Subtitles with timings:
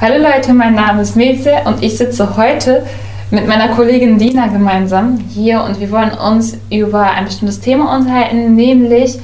[0.00, 2.86] Hallo Leute, mein Name ist Milze und ich sitze heute
[3.32, 8.54] mit meiner Kollegin Dina gemeinsam hier und wir wollen uns über ein bestimmtes Thema unterhalten,
[8.54, 9.18] nämlich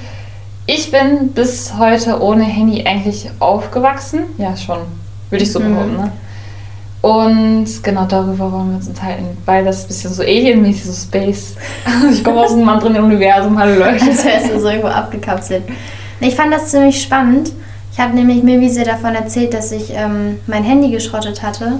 [0.66, 4.24] ich bin bis heute ohne Handy eigentlich aufgewachsen.
[4.36, 4.78] Ja, schon,
[5.30, 5.74] würde ich so mhm.
[5.74, 5.96] behaupten.
[5.96, 6.12] Ne?
[7.02, 11.54] Und genau darüber wollen wir uns unterhalten, weil das ein bisschen so alienmäßig, so Space.
[12.12, 14.06] ich komme aus einem anderen Universum, hallo Leute.
[14.06, 15.62] Das heißt, so irgendwo abgekapselt.
[16.18, 17.52] Ich fand das ziemlich spannend
[17.94, 21.78] ich habe nämlich Milvise davon erzählt, dass ich ähm, mein Handy geschrottet hatte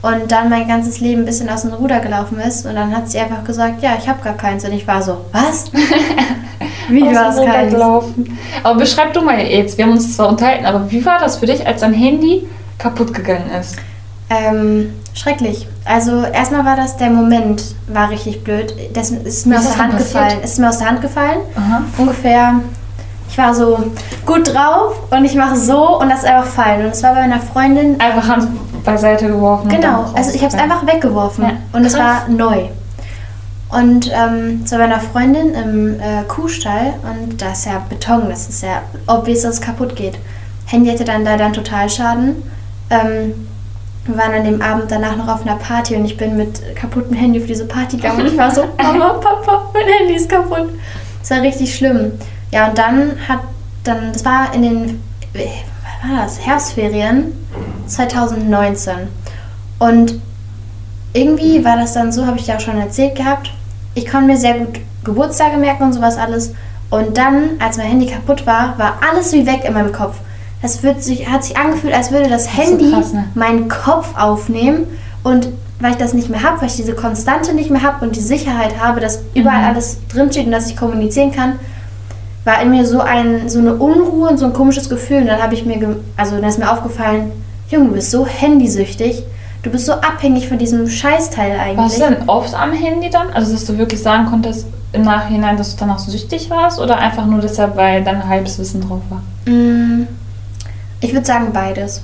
[0.00, 2.64] und dann mein ganzes Leben ein bisschen aus dem Ruder gelaufen ist.
[2.64, 4.64] Und dann hat sie einfach gesagt, ja, ich habe gar keins.
[4.64, 5.70] Und ich war so, was?
[6.88, 7.74] wie du hast keins?
[7.74, 8.38] Gelaufen.
[8.62, 11.44] Aber beschreib du mal jetzt, wir haben uns zwar unterhalten, aber wie war das für
[11.44, 12.48] dich, als dein Handy
[12.78, 13.76] kaputt gegangen ist?
[14.30, 15.66] Ähm, schrecklich.
[15.84, 18.72] Also erstmal war das der Moment, war richtig blöd.
[18.94, 20.40] Das ist mir Was aus der Hand gefallen.
[20.42, 21.40] Ist mir aus der Hand gefallen.
[21.54, 21.82] Aha.
[21.98, 22.60] Ungefähr
[23.30, 23.78] ich war so
[24.26, 26.86] gut drauf und ich mache so und das ist einfach fallen.
[26.86, 28.00] Und es war bei meiner Freundin.
[28.00, 28.48] Einfach Hand
[28.84, 29.68] beiseite geworfen.
[29.68, 31.52] Genau, also ich habe es einfach weggeworfen ja.
[31.72, 32.68] und es war neu.
[33.70, 38.64] Und ähm, zu meiner Freundin im äh, Kuhstall und da ist ja Beton, das ist
[38.64, 40.18] ja obvious, dass es kaputt geht.
[40.66, 42.42] Handy hatte dann leider einen Totalschaden.
[42.90, 43.46] Ähm,
[44.06, 47.14] wir waren an dem Abend danach noch auf einer Party und ich bin mit kaputtem
[47.14, 50.70] Handy für diese Party gegangen und ich war so, Mama, Papa, mein Handy ist kaputt.
[51.20, 52.12] Das war richtig schlimm.
[52.50, 53.40] Ja, und dann hat
[53.84, 57.32] dann, das war in den, was war das, Herbstferien
[57.86, 58.94] 2019.
[59.78, 60.20] Und
[61.12, 63.52] irgendwie war das dann so, habe ich ja auch schon erzählt gehabt,
[63.94, 66.54] ich konnte mir sehr gut Geburtstage merken und sowas alles.
[66.90, 70.16] Und dann, als mein Handy kaputt war, war alles wie weg in meinem Kopf.
[70.62, 73.28] Es wird sich, hat sich angefühlt, als würde das, das Handy so krass, ne?
[73.34, 74.86] meinen Kopf aufnehmen.
[75.22, 75.48] Und
[75.80, 78.20] weil ich das nicht mehr habe, weil ich diese Konstante nicht mehr habe und die
[78.20, 79.68] Sicherheit habe, dass überall mhm.
[79.68, 81.58] alles drinsteht und dass ich kommunizieren kann,
[82.44, 85.18] war in mir so, ein, so eine Unruhe und so ein komisches Gefühl.
[85.18, 87.32] Und dann habe ich mir, also dann ist mir aufgefallen,
[87.68, 89.22] Junge, du bist so handysüchtig.
[89.62, 91.76] Du bist so abhängig von diesem Scheißteil eigentlich.
[91.76, 93.30] Warst du denn oft am Handy dann?
[93.30, 96.80] Also, dass du wirklich sagen konntest im Nachhinein, dass du danach so süchtig warst?
[96.80, 99.22] Oder einfach nur deshalb, weil dein halbes Wissen drauf war?
[99.52, 100.06] Mm,
[101.00, 102.02] ich würde sagen beides.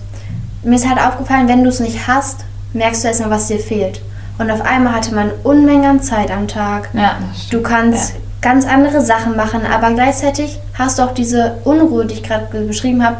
[0.62, 2.44] Mir ist halt aufgefallen, wenn du es nicht hast,
[2.74, 4.02] merkst du erstmal, was dir fehlt.
[4.38, 6.90] Und auf einmal hatte man Unmengen an Zeit am Tag.
[6.92, 7.16] Ja,
[7.50, 12.14] du kannst ja ganz andere Sachen machen, aber gleichzeitig hast du auch diese Unruhe, die
[12.14, 13.16] ich gerade beschrieben habe,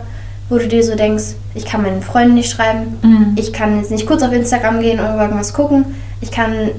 [0.49, 3.33] wo du dir so denkst, ich kann meinen Freunden nicht schreiben, mhm.
[3.37, 6.71] ich kann jetzt nicht kurz auf Instagram gehen und irgendwas gucken, ich kann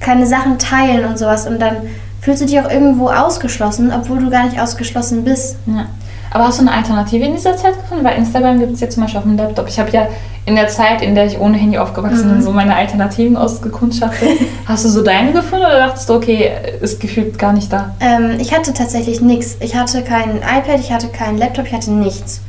[0.00, 1.76] keine Sachen teilen und sowas und dann
[2.20, 5.56] fühlst du dich auch irgendwo ausgeschlossen, obwohl du gar nicht ausgeschlossen bist.
[5.66, 5.86] Ja.
[6.30, 8.04] Aber hast du eine Alternative in dieser Zeit gefunden?
[8.04, 9.68] Weil Instagram gibt es ja zum Beispiel auf dem Laptop.
[9.68, 10.08] Ich habe ja
[10.44, 12.42] in der Zeit, in der ich ohne Handy aufgewachsen bin, mhm.
[12.42, 14.28] so meine Alternativen ausgekundschaftet.
[14.66, 17.94] hast du so deine gefunden oder dachtest du, okay, ist gefühlt gar nicht da?
[18.00, 19.56] Ähm, ich hatte tatsächlich nichts.
[19.60, 22.40] Ich hatte kein iPad, ich hatte keinen Laptop, ich hatte nichts.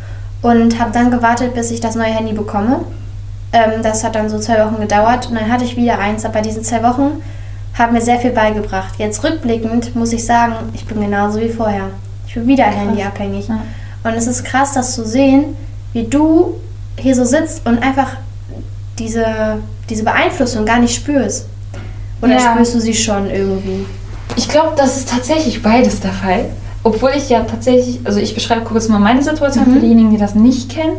[0.42, 2.82] Und habe dann gewartet, bis ich das neue Handy bekomme.
[3.52, 6.26] Ähm, das hat dann so zwei Wochen gedauert und dann hatte ich wieder eins.
[6.26, 7.22] Aber diese zwei Wochen
[7.78, 8.96] haben mir sehr viel beigebracht.
[8.98, 11.90] Jetzt rückblickend muss ich sagen, ich bin genauso wie vorher.
[12.28, 13.48] Ich bin wieder handyabhängig.
[13.48, 13.60] Ja.
[14.04, 15.56] Und es ist krass, das zu sehen,
[15.94, 16.56] wie du
[16.98, 18.18] hier so sitzt und einfach
[19.00, 19.26] diese,
[19.90, 21.48] diese Beeinflussung gar nicht spürst.
[22.22, 22.52] Oder ja.
[22.54, 23.86] spürst du sie schon irgendwie?
[24.36, 26.46] Ich glaube, das ist tatsächlich beides der Fall.
[26.84, 29.74] Obwohl ich ja tatsächlich, also ich beschreibe kurz mal meine Situation mhm.
[29.74, 30.98] für diejenigen, die das nicht kennen.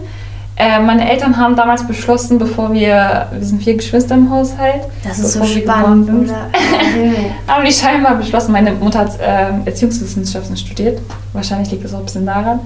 [0.57, 4.83] Äh, meine Eltern haben damals beschlossen, bevor wir, wir sind vier Geschwister im Haushalt.
[5.03, 6.49] Das ist so spannend, oder?
[7.49, 11.01] haben die scheinbar beschlossen, meine Mutter hat äh, Erziehungswissenschaften studiert,
[11.33, 12.61] wahrscheinlich liegt es auch ein bisschen daran,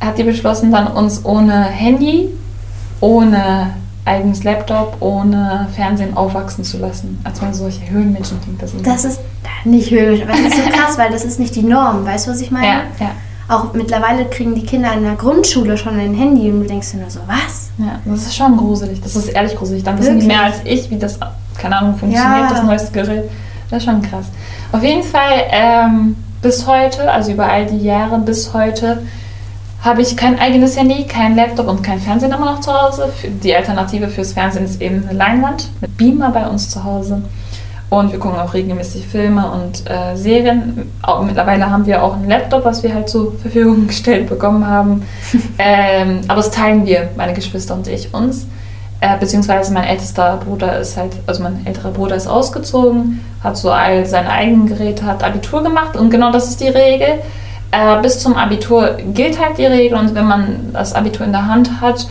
[0.00, 2.30] hat die beschlossen, dann uns ohne Handy,
[3.00, 3.74] ohne
[4.04, 7.20] eigenes Laptop, ohne Fernsehen aufwachsen zu lassen.
[7.24, 8.72] Als man solche Höhlenmenschen klingt das.
[8.82, 9.20] Das ist
[9.64, 12.30] nicht Höhlenmenschen, aber das ist so krass, weil das ist nicht die Norm, weißt du,
[12.32, 12.66] was ich meine?
[12.66, 13.10] Ja, ja.
[13.48, 16.98] Auch mittlerweile kriegen die Kinder in der Grundschule schon ein Handy und du denkst dir
[16.98, 17.70] nur so, was?
[17.78, 19.00] Ja, das ist schon gruselig.
[19.00, 19.82] Das ist ehrlich gruselig.
[19.82, 21.18] Dann wissen die mehr als ich, wie das,
[21.58, 22.48] keine Ahnung, funktioniert, ja.
[22.48, 23.24] das neueste Gerät.
[23.68, 24.26] Das ist schon krass.
[24.70, 29.02] Auf jeden Fall ähm, bis heute, also über all die Jahre bis heute,
[29.82, 33.10] habe ich kein eigenes Handy, kein Laptop und kein Fernsehen immer noch zu Hause.
[33.42, 37.22] Die Alternative fürs Fernsehen ist eben eine Leinwand mit Beamer bei uns zu Hause.
[37.88, 40.92] Und wir gucken auch regelmäßig Filme und äh, Serien.
[41.02, 45.02] Auch, mittlerweile haben wir auch einen Laptop, was wir halt zur Verfügung gestellt bekommen haben.
[45.58, 48.46] ähm, aber das teilen wir, meine Geschwister und ich, uns.
[49.00, 53.70] Äh, beziehungsweise mein ältester Bruder ist halt, also mein älterer Bruder ist ausgezogen, hat so
[53.70, 57.20] all seine eigenen Geräte, hat Abitur gemacht und genau das ist die Regel.
[57.72, 61.46] Äh, bis zum Abitur gilt halt die Regel und wenn man das Abitur in der
[61.46, 62.08] Hand hat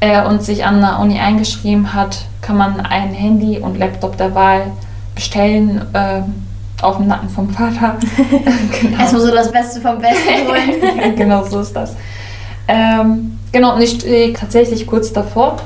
[0.00, 4.34] äh, und sich an der Uni eingeschrieben hat, kann man ein Handy und Laptop der
[4.34, 4.72] Wahl
[5.14, 6.22] bestellen äh,
[6.82, 7.96] auf dem Nacken vom Vater.
[8.80, 8.98] genau.
[8.98, 11.14] Erstmal so das Beste vom Besten holen.
[11.16, 11.94] genau, so ist das.
[12.66, 15.56] Ähm, genau, und ich stehe tatsächlich kurz davor.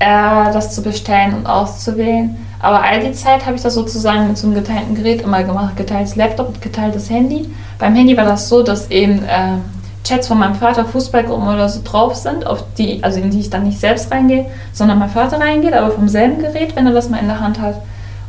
[0.00, 2.36] äh, das zu bestellen und auszuwählen.
[2.58, 5.76] Aber all die Zeit habe ich das sozusagen mit so einem geteilten Gerät immer gemacht.
[5.76, 7.48] Geteiltes Laptop, geteiltes Handy.
[7.80, 9.56] Beim Handy war das so, dass eben äh,
[10.04, 13.50] Chats von meinem Vater, Fußballgruppen oder so drauf sind, auf die, also in die ich
[13.50, 17.08] dann nicht selbst reingehe, sondern mein Vater reingeht, aber vom selben Gerät, wenn er das
[17.08, 17.76] mal in der Hand hat.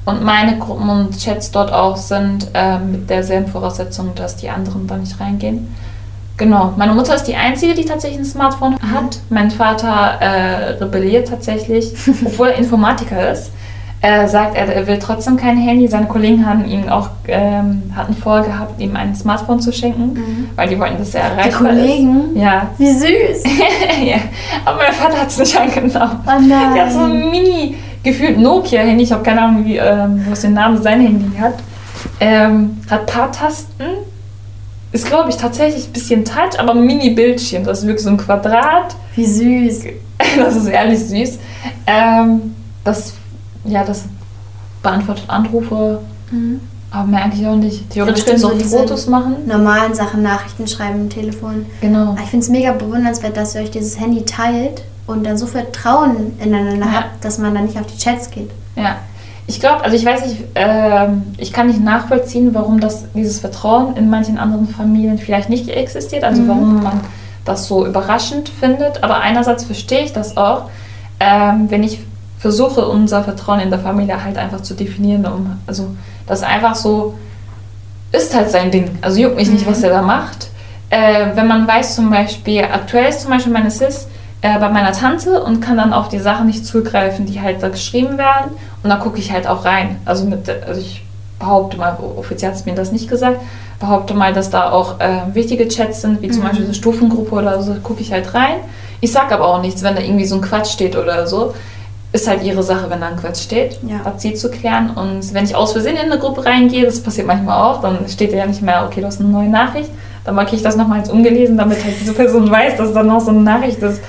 [0.05, 4.87] Und meine Gruppen und Chats dort auch sind äh, mit derselben Voraussetzung, dass die anderen
[4.87, 5.75] da nicht reingehen.
[6.37, 8.91] Genau, meine Mutter ist die Einzige, die tatsächlich ein Smartphone mhm.
[8.91, 9.19] hat.
[9.29, 11.93] Mein Vater äh, rebelliert tatsächlich,
[12.25, 13.51] obwohl er Informatiker ist.
[14.03, 15.87] Er sagt, er, will trotzdem kein Handy.
[15.87, 20.49] Seine Kollegen haben ihm auch ähm, hatten vorgehabt, ihm ein Smartphone zu schenken, mhm.
[20.55, 22.35] weil die wollten, dass er erreichbar die Kollegen?
[22.35, 22.41] ist.
[22.41, 22.67] Ja.
[22.79, 23.43] Wie süß.
[24.03, 24.17] ja.
[24.65, 26.19] Aber mein Vater hat es nicht angenommen.
[26.25, 26.73] Oh nein.
[26.73, 29.03] Der hat so ein Mini gefühlt Nokia-Handy.
[29.03, 31.55] Ich habe keine Ahnung, wie, ähm, was den Namen sein Handy hat.
[32.19, 33.83] Ähm, hat ein paar Tasten.
[34.91, 37.63] Ist, glaube ich, tatsächlich ein bisschen Touch, aber ein Mini-Bildschirm.
[37.63, 38.95] Das ist wirklich so ein Quadrat.
[39.15, 39.83] Wie süß.
[40.37, 41.39] Das ist ehrlich süß.
[41.87, 43.13] Ähm, das
[43.63, 44.05] ja, das
[44.81, 45.99] beantwortet Anrufe,
[46.31, 46.59] mhm.
[46.89, 47.89] aber mehr eigentlich auch nicht.
[47.89, 49.47] Theoretisch können so Fotos machen.
[49.47, 51.65] Normalen Sachen, Nachrichten schreiben, Telefon.
[51.81, 52.11] Genau.
[52.11, 55.45] Aber ich finde es mega bewundernswert, dass ihr euch dieses Handy teilt und dann so
[55.45, 56.91] Vertrauen ineinander ja.
[56.93, 58.49] habt, dass man dann nicht auf die Chats geht.
[58.75, 58.97] Ja.
[59.47, 61.07] Ich glaube, also ich weiß nicht, äh,
[61.37, 66.23] ich kann nicht nachvollziehen, warum das, dieses Vertrauen in manchen anderen Familien vielleicht nicht existiert,
[66.23, 66.47] also mhm.
[66.47, 67.01] warum man
[67.43, 69.03] das so überraschend findet.
[69.03, 70.69] Aber einerseits verstehe ich das auch,
[71.19, 71.99] ähm, wenn ich
[72.41, 75.25] versuche, unser Vertrauen in der Familie halt einfach zu definieren.
[75.25, 75.95] Um, also
[76.25, 77.13] das einfach so
[78.11, 78.97] ist halt sein Ding.
[79.01, 79.85] Also juckt mich nicht, was mhm.
[79.85, 80.49] er da macht.
[80.89, 84.07] Äh, wenn man weiß zum Beispiel, aktuell ist zum Beispiel meine Sis
[84.41, 87.69] äh, bei meiner Tante und kann dann auf die Sachen nicht zugreifen, die halt da
[87.69, 88.51] geschrieben werden.
[88.81, 89.97] Und da gucke ich halt auch rein.
[90.03, 91.05] Also, mit, also ich
[91.39, 93.39] behaupte mal, offiziell hat es mir das nicht gesagt,
[93.79, 96.47] behaupte mal, dass da auch äh, wichtige Chats sind, wie zum mhm.
[96.47, 98.57] Beispiel eine Stufengruppe oder so, gucke ich halt rein.
[98.99, 101.53] Ich sag aber auch nichts, wenn da irgendwie so ein Quatsch steht oder so
[102.13, 104.03] ist halt ihre Sache, wenn da ein Quatsch steht, ja.
[104.03, 104.89] hat sie zu klären.
[104.91, 108.33] Und wenn ich aus Versehen in eine Gruppe reingehe, das passiert manchmal auch, dann steht
[108.33, 109.89] ja nicht mehr, okay, du hast eine neue Nachricht.
[110.25, 113.21] Dann markiere ich das nochmal als ungelesen, damit halt diese Person weiß, dass da noch
[113.21, 114.01] so eine Nachricht ist.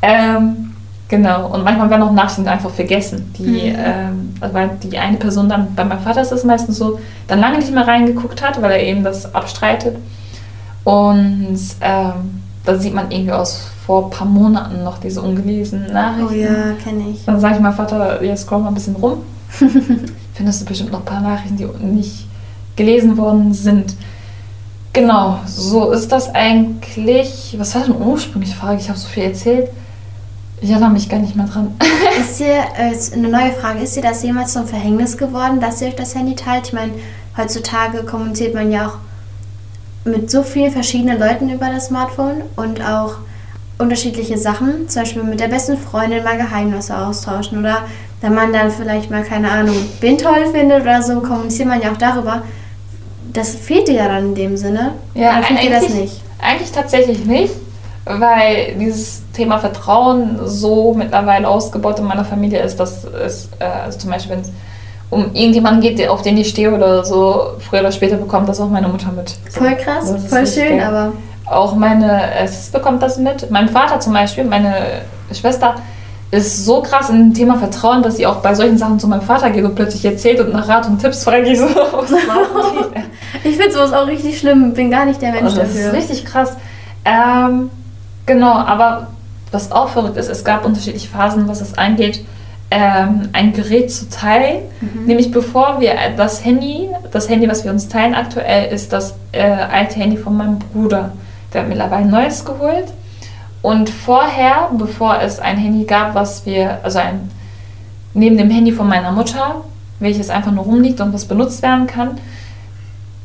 [0.00, 0.74] Ähm,
[1.08, 1.48] genau.
[1.48, 3.34] Und manchmal werden auch Nachrichten einfach vergessen.
[3.36, 3.76] Die, mhm.
[3.78, 7.58] ähm, weil die eine Person dann, bei meinem Vater ist es meistens so, dann lange
[7.58, 9.96] nicht mehr reingeguckt hat, weil er eben das abstreitet.
[10.84, 16.28] Und ähm, da sieht man irgendwie aus vor ein paar Monaten noch diese ungelesenen Nachrichten.
[16.30, 17.24] Oh ja, kenne ich.
[17.24, 19.22] Dann sage ich mal, Vater, jetzt scroll mal ein bisschen rum.
[20.34, 22.28] Findest du bestimmt noch ein paar Nachrichten, die nicht
[22.76, 23.96] gelesen worden sind.
[24.92, 27.56] Genau, so ist das eigentlich.
[27.58, 28.78] Was war denn ursprünglich Frage?
[28.78, 29.70] Ich habe so viel erzählt.
[30.60, 31.74] Ich erinnere mich gar nicht mehr dran.
[32.20, 35.88] ist dir, äh, eine neue Frage, ist dir das jemals zum Verhängnis geworden, dass ihr
[35.88, 36.68] euch das Handy teilt?
[36.68, 36.92] Ich meine,
[37.36, 38.98] heutzutage kommuniziert man ja auch
[40.04, 43.16] mit so vielen verschiedenen Leuten über das Smartphone und auch
[43.80, 47.78] unterschiedliche Sachen, zum Beispiel mit der besten Freundin mal Geheimnisse austauschen oder
[48.20, 51.90] wenn man dann vielleicht mal, keine Ahnung, wen toll findet oder so, kommuniziert man ja
[51.90, 52.42] auch darüber.
[53.32, 54.92] Das fehlt dir ja dann in dem Sinne.
[55.14, 56.20] Ja, oder findet ihr das nicht?
[56.38, 57.54] Eigentlich tatsächlich nicht,
[58.04, 63.98] weil dieses Thema Vertrauen so mittlerweile ausgebaut in meiner Familie ist, dass es, äh, also
[63.98, 64.52] zum Beispiel, wenn es
[65.10, 68.68] um irgendjemanden geht, auf den ich stehe oder so, früher oder später bekommt das auch
[68.68, 69.34] meine Mutter mit.
[69.50, 70.86] Voll krass, voll schön, geil.
[70.86, 71.12] aber
[71.50, 73.50] auch meine es bekommt das mit.
[73.50, 75.02] Mein Vater zum Beispiel, meine
[75.32, 75.74] Schwester,
[76.30, 79.22] ist so krass in dem Thema Vertrauen, dass sie auch bei solchen Sachen zu meinem
[79.22, 81.46] Vater geht und plötzlich erzählt und nach Rat und Tipps fragt.
[81.48, 81.66] Ich so,
[83.42, 85.92] Ich finde sowas auch richtig schlimm, bin gar nicht der Mensch oh, das dafür.
[85.92, 86.56] Das ist richtig krass.
[87.04, 87.70] Ähm,
[88.26, 89.08] genau, aber
[89.50, 92.24] was auch verrückt ist, es gab unterschiedliche Phasen, was es angeht,
[92.70, 94.62] ähm, ein Gerät zu teilen.
[94.80, 95.06] Mhm.
[95.06, 99.42] Nämlich bevor wir das Handy, das Handy, was wir uns teilen aktuell, ist das äh,
[99.42, 101.12] alte Handy von meinem Bruder.
[101.52, 102.92] Der hat mittlerweile ein neues geholt.
[103.62, 107.30] Und vorher, bevor es ein Handy gab, was wir, also ein,
[108.14, 109.62] neben dem Handy von meiner Mutter,
[109.98, 112.18] welches einfach nur rumliegt und was benutzt werden kann,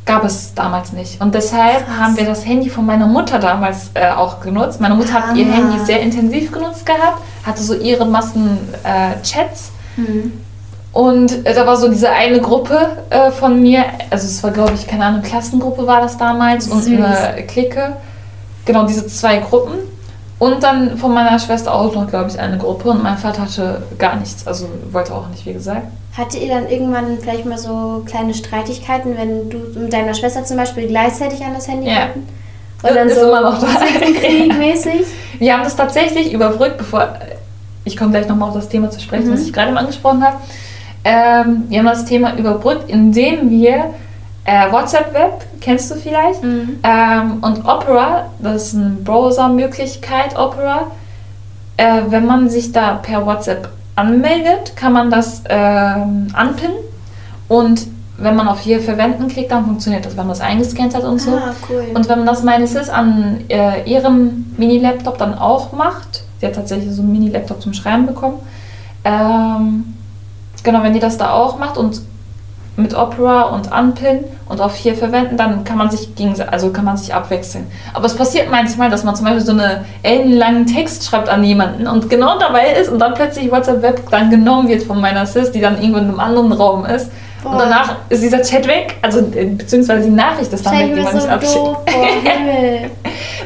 [0.06, 1.20] gab es damals nicht.
[1.22, 1.98] Und deshalb Krass.
[1.98, 4.80] haben wir das Handy von meiner Mutter damals äh, auch genutzt.
[4.80, 5.30] Meine Mutter ah.
[5.30, 9.72] hat ihr Handy sehr intensiv genutzt gehabt, hatte so ihre Massen äh, Chats.
[9.96, 10.34] Mhm.
[10.92, 14.74] Und äh, da war so diese eine Gruppe äh, von mir, also es war glaube
[14.76, 16.88] ich, keine Ahnung, Klassengruppe war das damals Süß.
[16.88, 17.98] und eine Clique
[18.66, 19.80] genau diese zwei Gruppen.
[20.38, 22.90] Und dann von meiner Schwester auch noch, glaube ich, eine Gruppe.
[22.90, 25.88] Und mein Vater hatte gar nichts, also wollte auch nicht, wie gesagt.
[26.18, 30.58] Hatte ihr dann irgendwann vielleicht mal so kleine Streitigkeiten, wenn du mit deiner Schwester zum
[30.58, 32.10] Beispiel gleichzeitig an das Handy ja.
[32.84, 33.68] Und dann ist so immer noch da.
[34.58, 35.06] mäßig?
[35.40, 37.18] Wir haben das tatsächlich überbrückt, bevor
[37.84, 39.34] ich komme gleich nochmal auf das Thema zu sprechen, mhm.
[39.34, 40.38] was ich gerade mal angesprochen habe.
[41.04, 43.94] Ähm, wir haben das Thema überbrückt, indem wir
[44.46, 46.44] äh, WhatsApp Web, kennst du vielleicht?
[46.44, 46.80] Mhm.
[46.84, 50.92] Ähm, und Opera, das ist eine Browser-Möglichkeit, Opera,
[51.78, 56.78] äh, wenn man sich da per WhatsApp anmeldet, kann man das ähm, anpinnen
[57.48, 57.88] und
[58.18, 61.20] wenn man auf hier verwenden klickt, dann funktioniert das, wenn man das eingescannt hat und
[61.20, 61.32] so.
[61.32, 61.88] Ah, cool.
[61.94, 66.56] Und wenn man das meine Sis an äh, ihrem Mini-Laptop dann auch macht, sie hat
[66.56, 68.38] tatsächlich so einen Mini-Laptop zum Schreiben bekommen,
[69.04, 69.96] ähm,
[70.64, 72.02] genau, wenn die das da auch macht und
[72.78, 76.86] mit Opera und Unpin und auf hier verwenden, dann kann man sich gegen, also kann
[76.86, 77.68] man sich abwechseln.
[77.94, 81.88] Aber es passiert manchmal, dass man zum Beispiel so einen ellenlangen Text schreibt an jemanden
[81.88, 85.52] und genau dabei ist und dann plötzlich WhatsApp Web dann genommen wird von meiner Sis,
[85.52, 87.12] die dann irgendwo in einem anderen Raum ist.
[87.44, 87.52] Boah.
[87.52, 91.02] Und danach ist dieser Chat weg, also äh, beziehungsweise die Nachricht ist dann weg, die
[91.02, 91.78] man so nicht abschickt.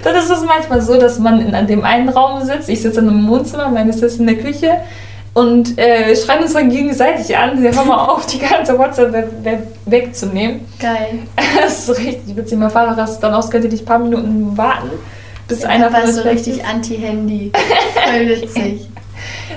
[0.04, 3.10] dann ist es manchmal so, dass man in dem einen Raum sitzt, ich sitze in
[3.10, 4.78] einem Wohnzimmer, meine Sis in der Küche
[5.40, 10.62] und äh, schreien uns dann gegenseitig an, hör mal auf, die ganze WhatsApp we wegzunehmen.
[10.80, 11.20] Geil.
[11.62, 12.58] Das ist richtig witzig.
[12.58, 14.90] Mein Vater rastet dann aus, könnte dich ein paar Minuten warten,
[15.48, 17.52] bis ja, einer von uns so richtig anti-Handy.
[18.06, 18.90] Voll witzig.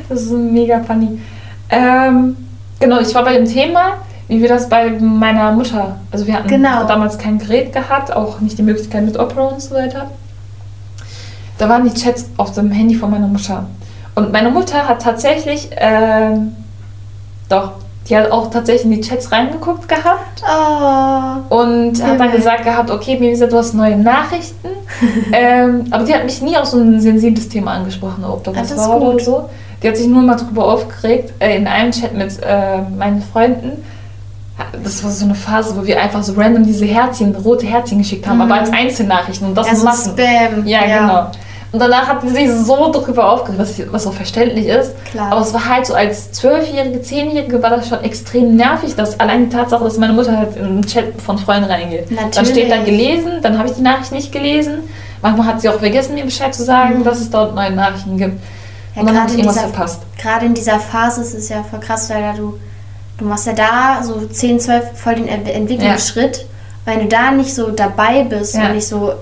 [0.09, 1.21] das ist mega funny.
[1.69, 2.37] Ähm,
[2.79, 3.99] genau, ich war bei dem Thema,
[4.29, 6.87] wie wir das bei meiner Mutter, also wir hatten genau.
[6.87, 10.11] damals kein Gerät gehabt, auch nicht die Möglichkeit mit Opera und so weiter.
[11.59, 13.67] Da waren die Chats auf dem Handy von meiner Mutter.
[14.15, 16.55] Und meine Mutter hat tatsächlich, ähm,
[17.49, 17.73] doch,
[18.09, 20.43] die hat auch tatsächlich in die Chats reingeguckt gehabt.
[20.43, 24.69] Oh, und hat dann gesagt gehabt, okay, Mimisa, du hast neue Nachrichten.
[25.33, 28.77] ähm, aber die hat mich nie auf so ein sensibles Thema angesprochen, ob da was
[28.77, 29.49] war oder so.
[29.83, 33.85] Die hat sich nur mal drüber aufgeregt, äh, in einem Chat mit äh, meinen Freunden.
[34.85, 38.27] Das war so eine Phase, wo wir einfach so random diese Herzchen, rote Herzchen geschickt
[38.27, 38.43] haben, mhm.
[38.43, 40.13] aber als Einzelnachrichten und das also Massen.
[40.13, 40.67] Spam.
[40.67, 41.31] Ja, ja, genau.
[41.73, 44.93] Und danach hat sie sich so drüber aufgeregt, was, was auch verständlich ist.
[45.07, 45.33] Klar.
[45.33, 49.49] Aber es war halt so als Zwölfjährige, Zehnjährige war das schon extrem nervig, dass allein
[49.49, 52.11] die Tatsache, dass meine Mutter halt in den Chat von Freunden reingeht.
[52.11, 52.35] Natürlich.
[52.35, 54.81] Dann steht da gelesen, dann habe ich die Nachricht nicht gelesen.
[55.23, 57.05] Manchmal hat sie auch vergessen, mir Bescheid zu sagen, mhm.
[57.05, 58.43] dass es dort neue Nachrichten gibt.
[58.95, 60.03] Ja, und dann habe ich irgendwas dieser, verpasst.
[60.19, 62.59] Gerade in dieser Phase ist es ja voll krass, weil ja du,
[63.17, 66.37] du machst ja da so 10, 12 voll den Entwicklungsschritt.
[66.37, 66.45] Ja.
[66.85, 69.15] Wenn du da nicht so dabei bist und nicht so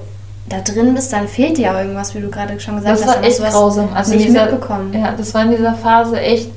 [0.50, 3.16] da drin bist, dann fehlt dir ja irgendwas, wie du gerade schon gesagt das hast.
[3.25, 3.88] Das war echt grausam.
[3.95, 4.92] Also nicht dieser, mitbekommen.
[4.92, 6.50] Ja, das war in dieser Phase echt,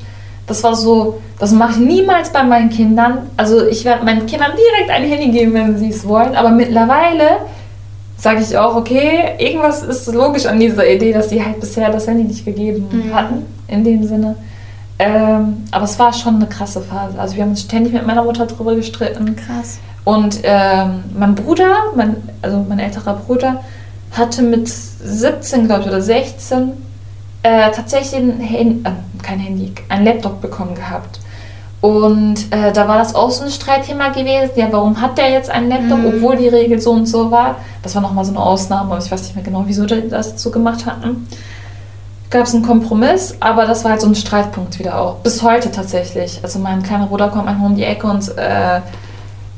[0.47, 3.29] das war so, das mache ich niemals bei meinen Kindern.
[3.37, 7.37] Also ich werde meinen Kindern direkt ein Handy geben, wenn sie es wollen, aber mittlerweile
[8.17, 12.07] sage ich auch, okay, irgendwas ist logisch an dieser Idee, dass sie halt bisher das
[12.07, 13.13] Handy nicht gegeben mhm.
[13.13, 14.35] hatten, in dem Sinne.
[14.97, 17.19] Ähm, aber es war schon eine krasse Phase.
[17.19, 19.35] Also wir haben uns ständig mit meiner Mutter drüber gestritten.
[19.35, 19.79] Krass.
[20.05, 23.63] Und ähm, mein Bruder, mein, also mein älterer Bruder,
[24.13, 26.71] hatte mit 17, glaube ich, oder 16
[27.43, 28.91] äh, tatsächlich ein Handy, äh,
[29.21, 31.19] kein Handy, ein Laptop bekommen gehabt.
[31.81, 34.51] Und äh, da war das auch so ein Streitthema gewesen.
[34.55, 36.05] Ja, warum hat der jetzt einen Laptop, mhm.
[36.15, 37.57] obwohl die Regel so und so war?
[37.81, 40.41] Das war nochmal so eine Ausnahme, aber ich weiß nicht mehr genau, wieso die das
[40.41, 41.27] so gemacht hatten.
[42.29, 45.15] Gab es einen Kompromiss, aber das war halt so ein Streitpunkt wieder auch.
[45.15, 46.39] Bis heute tatsächlich.
[46.41, 48.79] Also mein kleiner Bruder kommt manchmal um die Ecke und äh,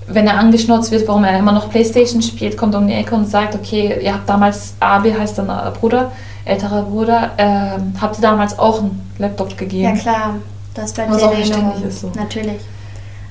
[0.08, 3.28] wenn er angeschnauzt wird, warum er immer noch Playstation spielt, kommt um die Ecke und
[3.28, 6.12] sagt, okay, ihr habt damals, Abi heißt dann äh, Bruder,
[6.46, 9.96] älterer Bruder, äh, habt ihr damals auch einen Laptop gegeben?
[9.96, 10.36] Ja klar,
[10.74, 12.12] das bleibt Was auch verständlich ist so.
[12.16, 12.62] Natürlich.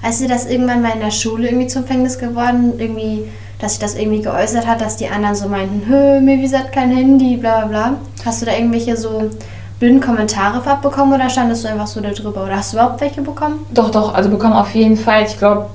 [0.02, 3.24] Als sie das irgendwann mal in der Schule irgendwie zum Fängnis geworden, irgendwie,
[3.58, 6.72] dass sich das irgendwie geäußert hat, dass die anderen so meinten, hö, mir wie gesagt
[6.72, 7.94] kein Handy, bla bla bla.
[8.24, 9.30] Hast du da irgendwelche so
[9.78, 12.44] blöden Kommentare abbekommen oder standest du einfach so da drüber?
[12.44, 13.64] Oder hast du überhaupt welche bekommen?
[13.72, 15.24] Doch, doch, also bekommen auf jeden Fall.
[15.24, 15.66] Ich glaube,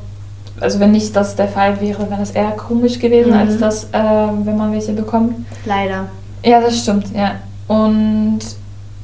[0.60, 3.38] also wenn nicht das der Fall wäre, wäre das eher komisch gewesen, mhm.
[3.38, 5.46] als das, äh, wenn man welche bekommt.
[5.66, 6.06] Leider.
[6.44, 7.36] Ja, das stimmt, ja.
[7.68, 8.40] Und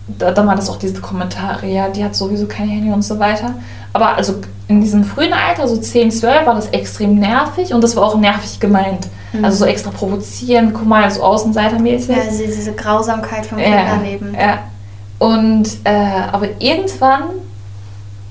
[0.08, 3.20] da, dann war das auch diese Kommentare, ja, die hat sowieso kein Handy und so
[3.20, 3.56] weiter.
[3.94, 4.36] Aber also
[4.68, 8.18] in diesem frühen Alter, so 10, 12, war das extrem nervig und das war auch
[8.18, 9.08] nervig gemeint.
[9.34, 9.46] Mhm.
[9.46, 12.16] Also so extra provozieren, guck mal, so außenseitermäßig.
[12.16, 14.34] Ja, also diese Grausamkeit vom Kinderleben.
[14.34, 14.58] Ja, ja.
[15.20, 17.24] Und, äh, aber irgendwann,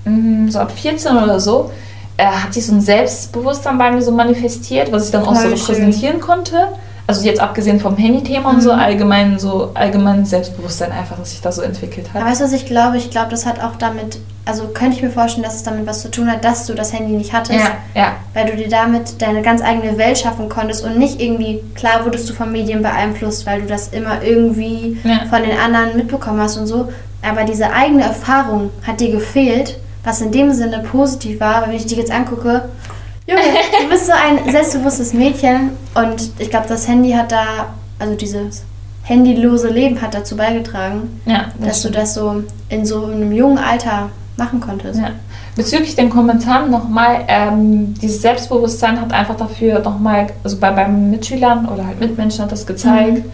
[0.04, 1.70] mh, so ab 14 oder so,
[2.16, 5.48] äh, hat sich so ein Selbstbewusstsein bei mir so manifestiert, was ich dann auch so
[5.48, 6.68] repräsentieren konnte.
[7.06, 8.54] Also jetzt abgesehen vom Handy-Thema mhm.
[8.56, 8.78] und so mhm.
[8.78, 12.22] allgemein so allgemein Selbstbewusstsein einfach, dass sich da so entwickelt hat.
[12.22, 12.96] Aber weißt du, was ich glaube?
[12.96, 16.00] Ich glaube, das hat auch damit, also könnte ich mir vorstellen, dass es damit was
[16.00, 17.58] zu tun hat, dass du das Handy nicht hattest.
[17.58, 18.12] Ja, ja.
[18.32, 22.30] Weil du dir damit deine ganz eigene Welt schaffen konntest und nicht irgendwie, klar wurdest
[22.30, 25.26] du von Medien beeinflusst, weil du das immer irgendwie ja.
[25.28, 26.88] von den anderen mitbekommen hast und so.
[27.20, 31.76] Aber diese eigene Erfahrung hat dir gefehlt was in dem Sinne positiv war, weil wenn
[31.76, 32.68] ich dich jetzt angucke,
[33.26, 33.40] Junge,
[33.82, 38.62] du bist so ein selbstbewusstes Mädchen und ich glaube, das Handy hat da, also dieses
[39.04, 41.94] handylose Leben hat dazu beigetragen, ja, das dass stimmt.
[41.94, 45.00] du das so in so einem jungen Alter machen konntest.
[45.00, 45.10] Ja.
[45.56, 51.66] Bezüglich den Kommentaren nochmal, ähm, dieses Selbstbewusstsein hat einfach dafür nochmal, also bei, bei Mitschülern
[51.66, 53.30] oder halt Mitmenschen hat das gezeigt, mhm.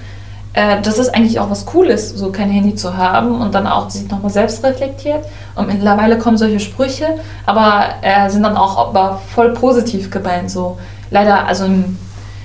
[0.52, 3.88] Äh, dass es eigentlich auch was Cooles, so kein Handy zu haben und dann auch
[3.88, 5.24] sich nochmal selbst reflektiert.
[5.54, 7.06] Und mittlerweile kommen solche Sprüche,
[7.46, 10.50] aber äh, sind dann auch aber voll positiv gemeint.
[10.50, 10.78] So
[11.10, 11.66] leider, also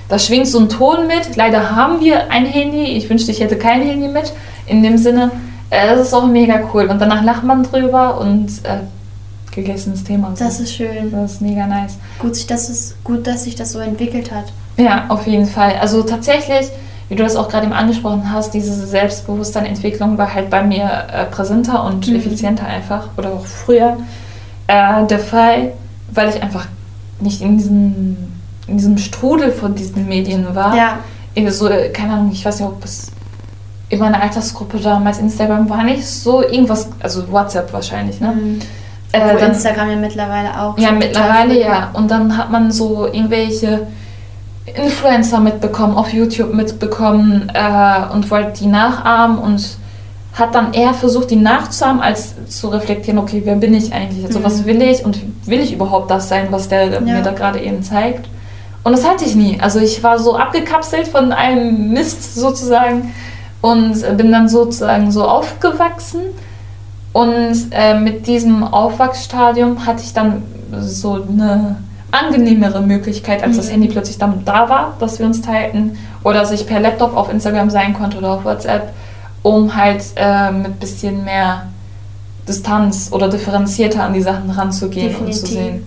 [0.08, 1.34] da schwingt so ein Ton mit.
[1.36, 2.84] Leider haben wir ein Handy.
[2.84, 4.32] Ich wünschte, ich hätte kein Handy mit.
[4.66, 5.32] In dem Sinne,
[5.70, 6.86] äh, das ist auch mega cool.
[6.86, 8.84] Und danach lacht man drüber und äh,
[9.50, 10.32] gegessenes Thema.
[10.38, 11.10] Das ist schön.
[11.10, 11.98] Das ist mega nice.
[12.20, 14.44] Gut, dass es, gut, dass sich das so entwickelt hat.
[14.76, 15.74] Ja, auf jeden Fall.
[15.80, 16.70] Also tatsächlich
[17.08, 21.24] wie du das auch gerade eben angesprochen hast, diese Selbstbewusstseinentwicklung war halt bei mir äh,
[21.26, 22.16] präsenter und mhm.
[22.16, 23.96] effizienter einfach oder auch früher
[24.66, 25.72] äh, der Fall,
[26.12, 26.66] weil ich einfach
[27.20, 28.16] nicht in diesem,
[28.66, 30.76] in diesem Strudel von diesen Medien war.
[30.76, 30.98] Ja.
[31.50, 33.12] So, keine Ahnung, ich weiß nicht, ob es
[33.88, 38.32] in meiner Altersgruppe damals Instagram war nicht so irgendwas, also WhatsApp wahrscheinlich, ne?
[38.32, 38.58] Mhm.
[39.12, 40.76] Äh, dann, Instagram ja mittlerweile auch.
[40.78, 41.90] Ja, mittlerweile ja.
[41.92, 43.86] Und dann hat man so irgendwelche
[44.74, 49.78] Influencer mitbekommen, auf YouTube mitbekommen äh, und wollte die nachahmen und
[50.34, 54.24] hat dann eher versucht, die nachzuahmen, als zu reflektieren, okay, wer bin ich eigentlich?
[54.26, 54.44] Also mhm.
[54.44, 57.00] was will ich und will ich überhaupt das sein, was der ja.
[57.00, 58.28] mir da gerade eben zeigt?
[58.84, 59.58] Und das hatte ich nie.
[59.60, 63.14] Also ich war so abgekapselt von einem Mist sozusagen
[63.60, 66.20] und bin dann sozusagen so aufgewachsen.
[67.12, 70.42] Und äh, mit diesem Aufwachsstadium hatte ich dann
[70.80, 71.76] so eine
[72.16, 73.56] angenehmere Möglichkeit, als mhm.
[73.56, 77.16] das Handy plötzlich dann da war, dass wir uns teilten oder dass ich per Laptop
[77.16, 78.92] auf Instagram sein konnte oder auf WhatsApp,
[79.42, 81.68] um halt äh, mit bisschen mehr
[82.48, 85.42] Distanz oder differenzierter an die Sachen ranzugehen Definitiv.
[85.42, 85.86] und zu sehen.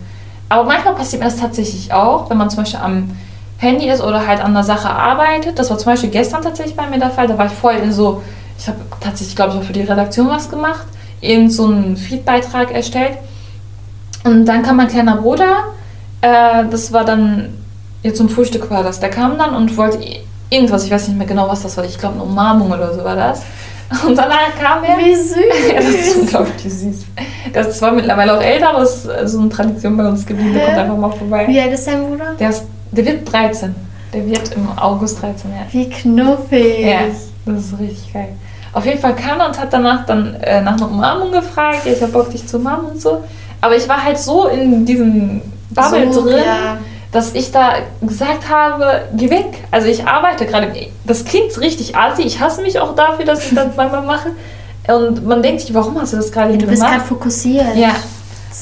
[0.50, 3.12] Aber manchmal passiert mir das tatsächlich auch, wenn man zum Beispiel am
[3.58, 5.60] Handy ist oder halt an der Sache arbeitet.
[5.60, 7.28] Das war zum Beispiel gestern tatsächlich bei mir der Fall.
[7.28, 8.22] Da war ich voll in so,
[8.58, 10.86] ich habe tatsächlich, glaube ich, auch für die Redaktion was gemacht,
[11.22, 13.18] eben so einen Feedbeitrag erstellt.
[14.24, 15.66] Und dann kam mein kleiner Bruder
[16.22, 17.50] äh, das war dann,
[18.04, 19.00] ja, zum Frühstück war das.
[19.00, 20.00] Der kam dann und wollte
[20.50, 21.86] irgendwas, ich weiß nicht mehr genau, was das war.
[21.86, 23.44] Ich glaube, eine Umarmung oder so war das.
[24.08, 24.98] Und danach kam er.
[25.00, 25.36] Wie süß!
[25.74, 27.06] ja, das ist unglaublich süß.
[27.52, 30.54] Das ist zwar mittlerweile auch älter, aber es ist so eine Tradition bei uns geblieben.
[30.54, 31.48] Der kommt einfach mal vorbei.
[31.48, 32.36] Wie alt ist dein Bruder?
[32.40, 33.74] Der, ist, der wird 13.
[34.14, 35.66] Der wird im August 13, ja.
[35.72, 36.86] Wie knuffig!
[36.86, 37.00] Ja,
[37.46, 38.30] das ist richtig geil.
[38.74, 41.86] Auf jeden Fall kam er und hat danach dann äh, nach einer Umarmung gefragt.
[41.86, 43.24] Ja, ich hab Bock, dich zu umarmen und so.
[43.62, 46.78] Aber ich war halt so in diesem Bubble so, drin, ja.
[47.12, 49.64] dass ich da gesagt habe, geh weg.
[49.72, 50.72] Also ich arbeite gerade.
[51.06, 52.24] Das klingt richtig assi.
[52.24, 54.32] Ich hasse mich auch dafür, dass ich das manchmal mache.
[54.88, 56.68] Und man denkt sich, warum hast du das gerade ja, gemacht?
[56.68, 57.76] Du bist gerade fokussiert.
[57.76, 57.96] Ja.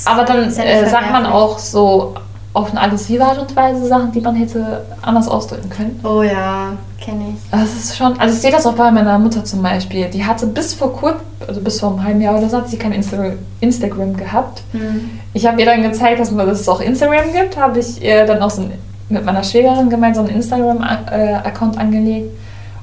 [0.05, 2.13] Aber dann äh, sagt man auch so,
[2.57, 5.99] auf eine aggressive Art und Weise Sachen, die man hätte anders ausdrücken können.
[6.03, 7.51] Oh ja, kenne ich.
[7.51, 10.07] Das ist schon, also ich sehe das auch bei meiner Mutter zum Beispiel.
[10.09, 11.17] Die hatte bis vor kurz,
[11.47, 14.63] also bis vor einem halben Jahr oder so, hat sie kein Insta Instagram gehabt.
[14.71, 15.19] Hm.
[15.33, 18.25] Ich habe ihr dann gezeigt, dass, man, dass es auch Instagram gibt, habe ich ihr
[18.25, 18.71] dann auch so ein,
[19.09, 22.31] mit meiner Schwägerin gemeinsam einen Instagram-Account äh, angelegt.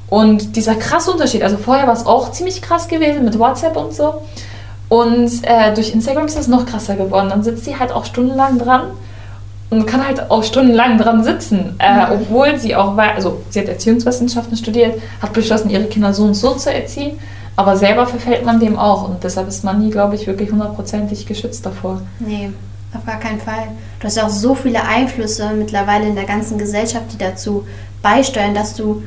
[0.08, 3.92] Und dieser krasse Unterschied, also vorher war es auch ziemlich krass gewesen mit WhatsApp und
[3.92, 4.22] so.
[4.88, 7.28] Und äh, durch Instagram ist es noch krasser geworden.
[7.30, 8.82] Dann sitzt sie halt auch stundenlang dran
[9.74, 12.12] und kann halt auch stundenlang dran sitzen, äh, mhm.
[12.12, 16.54] obwohl sie auch also sie hat Erziehungswissenschaften studiert, hat beschlossen, ihre Kinder so und so
[16.54, 17.18] zu erziehen,
[17.56, 21.26] aber selber verfällt man dem auch und deshalb ist man nie, glaube ich, wirklich hundertprozentig
[21.26, 22.02] geschützt davor.
[22.18, 22.50] Nee,
[22.94, 23.68] auf gar keinen Fall.
[24.00, 27.66] Du hast ja auch so viele Einflüsse mittlerweile in der ganzen Gesellschaft, die dazu
[28.02, 29.02] beisteuern, dass du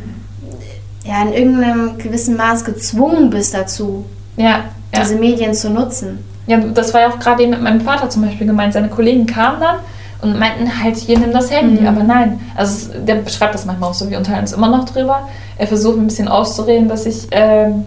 [1.05, 5.19] ja in irgendeinem gewissen Maß gezwungen bist dazu, ja, diese ja.
[5.19, 6.19] Medien zu nutzen.
[6.47, 8.73] Ja, das war ja auch gerade eben mit meinem Vater zum Beispiel gemeint.
[8.73, 9.77] Seine Kollegen kamen dann
[10.21, 11.81] und meinten halt, hier nimm das Handy.
[11.81, 11.87] Mhm.
[11.87, 15.27] Aber nein, also der beschreibt das manchmal auch so, wir unterhalten uns immer noch drüber.
[15.57, 17.85] Er versucht ein bisschen auszureden, dass ich ähm,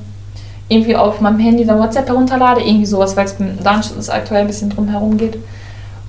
[0.68, 4.46] irgendwie auf meinem Handy dann WhatsApp herunterlade, irgendwie sowas, weil es mit Datenschutz aktuell ein
[4.46, 5.38] bisschen drum herum geht.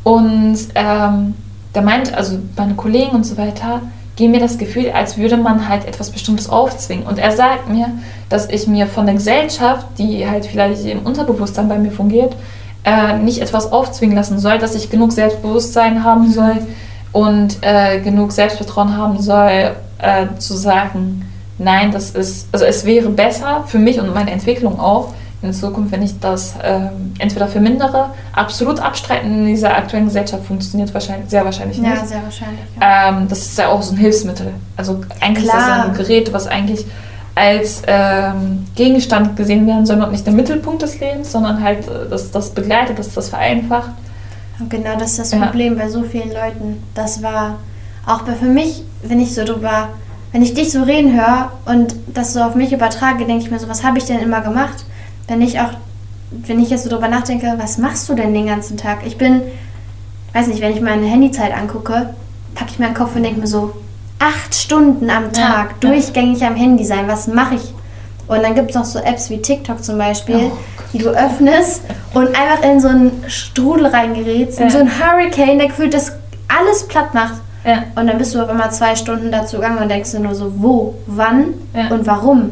[0.04, 1.34] Und ähm,
[1.74, 3.82] der meint, also meine Kollegen und so weiter,
[4.16, 7.08] geben mir das Gefühl, als würde man halt etwas Bestimmtes aufzwingen.
[7.08, 7.88] Und er sagt mir,
[8.30, 12.36] dass ich mir von der Gesellschaft, die halt vielleicht im Unterbewusstsein bei mir fungiert,
[12.84, 16.58] äh, nicht etwas aufzwingen lassen soll, dass ich genug Selbstbewusstsein haben soll
[17.12, 21.26] und äh, genug Selbstvertrauen haben soll, äh, zu sagen,
[21.58, 25.92] nein, das ist, also es wäre besser für mich und meine Entwicklung auch in Zukunft,
[25.92, 31.44] wenn ich das ähm, entweder vermindere, absolut abstreiten in dieser aktuellen Gesellschaft funktioniert wahrscheinlich, sehr
[31.44, 31.90] wahrscheinlich nicht.
[31.90, 32.60] Ja, sehr wahrscheinlich.
[32.80, 33.10] Ja.
[33.10, 34.54] Ähm, das ist ja auch so ein Hilfsmittel.
[34.78, 35.60] Also eigentlich Klar.
[35.60, 36.86] ist das ein Gerät, was eigentlich
[37.42, 42.08] als ähm, Gegenstand gesehen werden soll und nicht der Mittelpunkt des Lebens, sondern halt äh,
[42.08, 43.90] das, das begleitet, das das vereinfacht.
[44.60, 45.44] Und genau das ist das ja.
[45.48, 46.84] Problem bei so vielen Leuten.
[46.94, 47.58] Das war
[48.06, 49.90] auch bei, für mich, wenn ich so drüber,
[50.32, 53.58] wenn ich dich so reden höre und das so auf mich übertrage, denke ich mir
[53.58, 54.86] so, was habe ich denn immer gemacht?
[55.28, 55.72] Wenn ich auch,
[56.30, 59.00] wenn ich jetzt so drüber nachdenke, was machst du denn den ganzen Tag?
[59.04, 59.42] Ich bin,
[60.34, 62.14] weiß nicht, wenn ich meine Handyzeit angucke,
[62.54, 63.74] packe ich meinen Kopf und denke mir so,
[64.22, 66.48] acht Stunden am Tag ja, durchgängig ja.
[66.48, 67.08] am Handy sein.
[67.08, 67.74] Was mache ich?
[68.28, 70.58] Und dann gibt es noch so Apps wie TikTok zum Beispiel, oh,
[70.94, 71.82] die du öffnest
[72.14, 76.14] und einfach in so einen Strudel reingerätst, in so einen Hurricane, der gefühlt das
[76.48, 77.42] alles platt macht.
[77.96, 80.52] Und dann bist du auf einmal zwei Stunden dazu gegangen und denkst dir nur so,
[80.58, 81.54] wo, wann
[81.90, 82.52] und warum.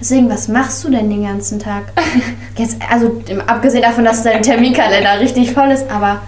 [0.00, 1.92] Deswegen, was machst du denn den ganzen Tag?
[2.56, 6.22] Jetzt, also abgesehen davon, dass dein Terminkalender richtig voll ist, aber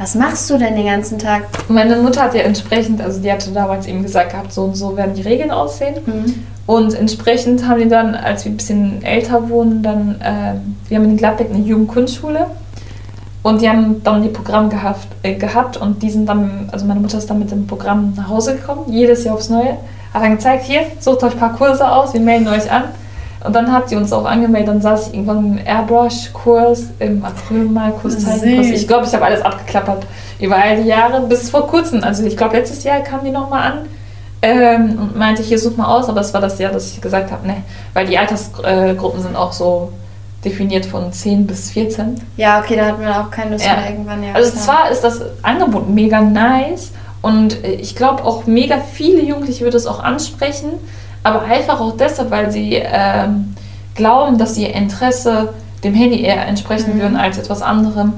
[0.00, 1.42] was machst du denn den ganzen Tag?
[1.68, 4.96] Meine Mutter hat ja entsprechend, also die hatte damals eben gesagt gehabt, so und so
[4.96, 5.96] werden die Regeln aussehen.
[6.06, 6.46] Mhm.
[6.64, 10.54] Und entsprechend haben die dann, als wir ein bisschen älter wurden, dann, äh,
[10.88, 12.46] wir haben in Gladbeck eine Jugendkunstschule.
[13.42, 17.00] Und die haben dann die Programme gehabt, äh, gehabt und die sind dann, also meine
[17.00, 19.76] Mutter ist dann mit dem Programm nach Hause gekommen, jedes Jahr aufs Neue.
[20.14, 22.84] Hat dann gezeigt, hier, sucht euch ein paar Kurse aus, wir melden euch an.
[23.42, 28.18] Und dann hat sie uns auch angemeldet, dann saß ich irgendwann im Airbrush-Kurs, im Acrylmal-Kurs,
[28.18, 28.66] Zeichenkurs.
[28.68, 30.06] Ich glaube, ich habe alles abgeklappert
[30.38, 32.04] über all die Jahre, bis vor kurzem.
[32.04, 33.78] Also ich glaube, letztes Jahr kam die nochmal an
[34.42, 37.30] ähm, und meinte, hier such mal aus, aber es war das Jahr, dass ich gesagt
[37.30, 37.62] habe, ne,
[37.94, 39.92] weil die Altersgruppen sind auch so
[40.44, 42.20] definiert von 10 bis 14.
[42.36, 43.76] Ja, okay, da hat man auch keine Lust ja.
[43.76, 44.22] mehr irgendwann.
[44.22, 49.64] Ja, also zwar ist das Angebot mega nice und ich glaube auch mega viele Jugendliche
[49.64, 50.70] würde es auch ansprechen,
[51.22, 53.54] aber einfach auch deshalb, weil sie ähm,
[53.94, 55.52] glauben, dass ihr Interesse
[55.84, 57.00] dem Handy eher entsprechen mhm.
[57.00, 58.14] würden als etwas anderem,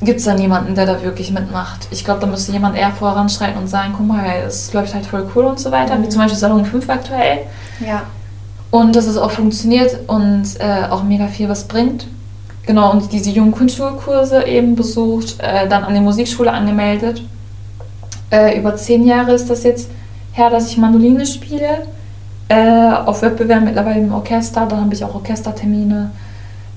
[0.00, 1.88] gibt es da niemanden, der da wirklich mitmacht.
[1.90, 5.28] Ich glaube, da müsste jemand eher voranschreiten und sagen, guck mal, es läuft halt voll
[5.34, 6.04] cool und so weiter, mhm.
[6.04, 7.38] wie zum Beispiel Salon 5 aktuell.
[7.84, 8.02] Ja.
[8.70, 12.06] Und dass es auch funktioniert und äh, auch mega viel was bringt.
[12.66, 17.22] Genau, und diese jungen Kunstschulkurse eben besucht, äh, dann an die Musikschule angemeldet.
[18.30, 19.88] Äh, über zehn Jahre ist das jetzt
[20.38, 21.86] her, dass ich Mandoline spiele.
[22.48, 26.10] Äh, auf Wettbewerben mittlerweile im Orchester, dann habe ich auch Orchestertermine.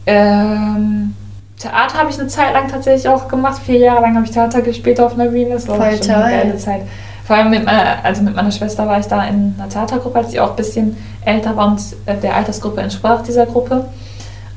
[0.06, 1.15] Ähm,
[1.58, 3.62] Theater habe ich eine Zeit lang tatsächlich auch gemacht.
[3.63, 5.52] Vier Jahre lang habe ich Theater gespielt auf einer Bühne.
[5.52, 6.15] Das war Voll schon toll.
[6.15, 6.82] eine geile Zeit.
[7.24, 10.32] Vor allem mit meiner, also mit meiner Schwester war ich da in einer Theatergruppe, als
[10.32, 13.86] sie auch ein bisschen älter war und äh, der Altersgruppe entsprach dieser Gruppe.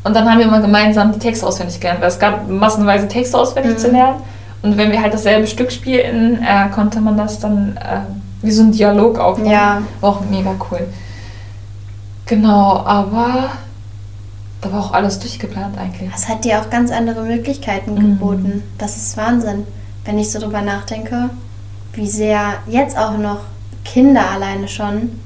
[0.03, 3.39] Und dann haben wir immer gemeinsam die Texte auswendig gelernt, weil es gab massenweise Texte
[3.39, 3.79] auswendig mhm.
[3.79, 4.17] zu lernen.
[4.63, 8.01] Und wenn wir halt dasselbe Stück spielten, äh, konnte man das dann äh,
[8.45, 9.51] wie so ein Dialog aufbauen.
[9.51, 9.83] Ja.
[10.01, 10.87] War auch mega cool.
[12.27, 13.51] Genau, aber
[14.61, 16.11] da war auch alles durchgeplant eigentlich.
[16.11, 18.01] Das hat dir auch ganz andere Möglichkeiten mhm.
[18.01, 18.63] geboten.
[18.79, 19.67] Das ist Wahnsinn,
[20.05, 21.31] wenn ich so drüber nachdenke,
[21.93, 23.41] wie sehr jetzt auch noch
[23.85, 25.21] Kinder alleine schon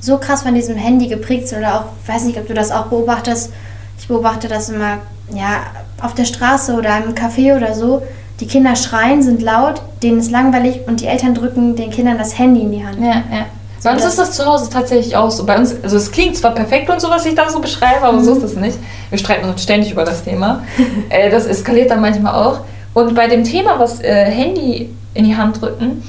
[0.00, 2.86] so krass von diesem Handy geprägt sind oder auch, weiß nicht, ob du das auch
[2.86, 3.52] beobachtest.
[3.98, 4.98] Ich beobachte das immer,
[5.32, 5.60] ja,
[6.00, 8.02] auf der Straße oder im Café oder so,
[8.42, 12.36] die Kinder schreien, sind laut, denen ist langweilig und die Eltern drücken den Kindern das
[12.36, 12.98] Handy in die Hand.
[13.00, 13.46] Ja, ja.
[13.84, 15.46] Bei uns ist das zu Hause tatsächlich auch so.
[15.46, 18.18] Bei uns, also es klingt zwar perfekt und so, was ich da so beschreibe, aber
[18.18, 18.24] mhm.
[18.24, 18.78] so ist es nicht.
[19.10, 20.64] Wir streiten uns ständig über das Thema.
[21.08, 22.60] äh, das eskaliert dann manchmal auch.
[22.94, 26.02] Und bei dem Thema, was äh, Handy in die Hand drücken,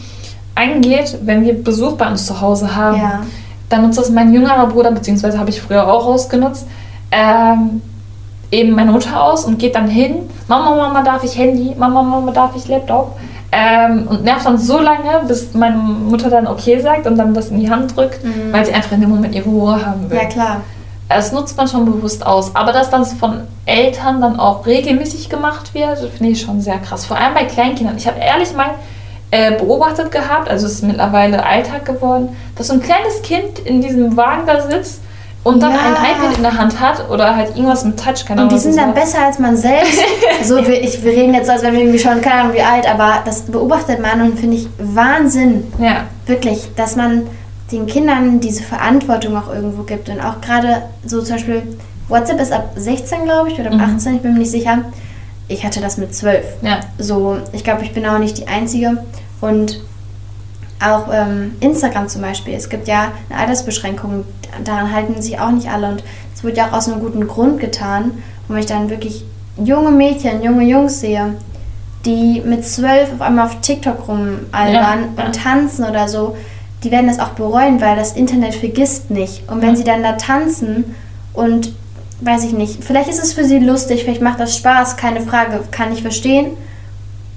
[0.55, 3.21] angeht, wenn wir Besuch bei uns zu Hause haben, ja.
[3.69, 6.65] dann nutzt das mein jüngerer Bruder, beziehungsweise habe ich früher auch ausgenutzt.
[7.11, 7.81] Ähm,
[8.53, 12.31] eben meine Mutter aus und geht dann hin, Mama, Mama, darf ich Handy, Mama, Mama,
[12.31, 13.17] darf ich Laptop?
[13.51, 17.49] Ähm, und nervt dann so lange, bis meine Mutter dann okay sagt und dann das
[17.49, 18.51] in die Hand drückt, mhm.
[18.51, 20.17] weil sie einfach in dem Moment ihre Ruhe haben will.
[20.17, 20.61] Ja, klar.
[21.09, 22.55] Das nutzt man schon bewusst aus.
[22.55, 27.05] Aber dass das von Eltern dann auch regelmäßig gemacht wird, finde ich schon sehr krass.
[27.05, 27.97] Vor allem bei Kleinkindern.
[27.97, 28.71] Ich habe ehrlich mal
[29.29, 33.81] äh, beobachtet gehabt, also es ist mittlerweile Alltag geworden, dass so ein kleines Kind in
[33.81, 35.01] diesem Wagen da sitzt
[35.43, 35.79] und dann ja.
[35.79, 38.51] ein iPad in der Hand hat oder halt irgendwas mit Touch, keine Ahnung.
[38.53, 39.99] Und die sind dann besser als man selbst.
[40.43, 42.89] so, wir, ich, wir reden jetzt, als wenn wir irgendwie schon, keine Ahnung wie alt,
[42.89, 45.71] aber das beobachtet man und finde ich Wahnsinn.
[45.79, 46.05] Ja.
[46.25, 47.27] Wirklich, dass man
[47.71, 50.07] den Kindern diese Verantwortung auch irgendwo gibt.
[50.07, 51.63] Und auch gerade so zum Beispiel,
[52.07, 53.95] WhatsApp ist ab 16, glaube ich, oder ab mhm.
[53.95, 54.79] 18, ich bin mir nicht sicher.
[55.49, 56.45] Ich hatte das mit 12.
[56.61, 56.79] Ja.
[56.97, 59.03] So, ich glaube, ich bin auch nicht die Einzige.
[59.41, 59.81] Und
[60.83, 62.53] auch ähm, Instagram zum Beispiel.
[62.53, 64.25] Es gibt ja eine Altersbeschränkung,
[64.63, 65.89] daran halten sich auch nicht alle.
[65.89, 66.03] Und
[66.35, 69.25] es wird ja auch aus einem guten Grund getan, wo ich dann wirklich
[69.57, 71.35] junge Mädchen, junge Jungs sehe,
[72.05, 75.25] die mit zwölf auf einmal auf TikTok rumalbern ja, ja.
[75.25, 76.35] und tanzen oder so.
[76.83, 79.49] Die werden das auch bereuen, weil das Internet vergisst nicht.
[79.49, 79.75] Und wenn ja.
[79.75, 80.95] sie dann da tanzen
[81.33, 81.73] und
[82.21, 85.61] weiß ich nicht, vielleicht ist es für sie lustig, vielleicht macht das Spaß, keine Frage,
[85.71, 86.57] kann ich verstehen.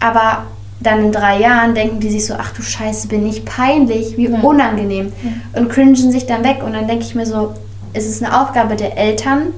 [0.01, 0.45] Aber
[0.81, 4.29] dann in drei Jahren denken die sich so, ach du Scheiße, bin ich peinlich, wie
[4.29, 4.41] ja.
[4.41, 5.13] unangenehm.
[5.23, 5.61] Ja.
[5.61, 6.63] Und cringen sich dann weg.
[6.65, 7.55] Und dann denke ich mir so,
[7.93, 9.55] ist es eine Aufgabe der Eltern,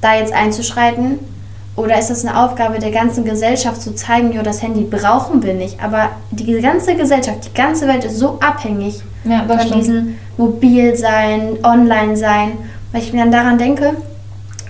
[0.00, 1.18] da jetzt einzuschreiten?
[1.76, 5.54] Oder ist es eine Aufgabe der ganzen Gesellschaft zu zeigen, jo, das Handy brauchen wir
[5.54, 5.82] nicht?
[5.82, 9.74] Aber die ganze Gesellschaft, die ganze Welt ist so abhängig ja, von stimmt.
[9.76, 12.52] diesem Mobilsein, Online-Sein.
[12.92, 13.94] Weil ich mir dann daran denke,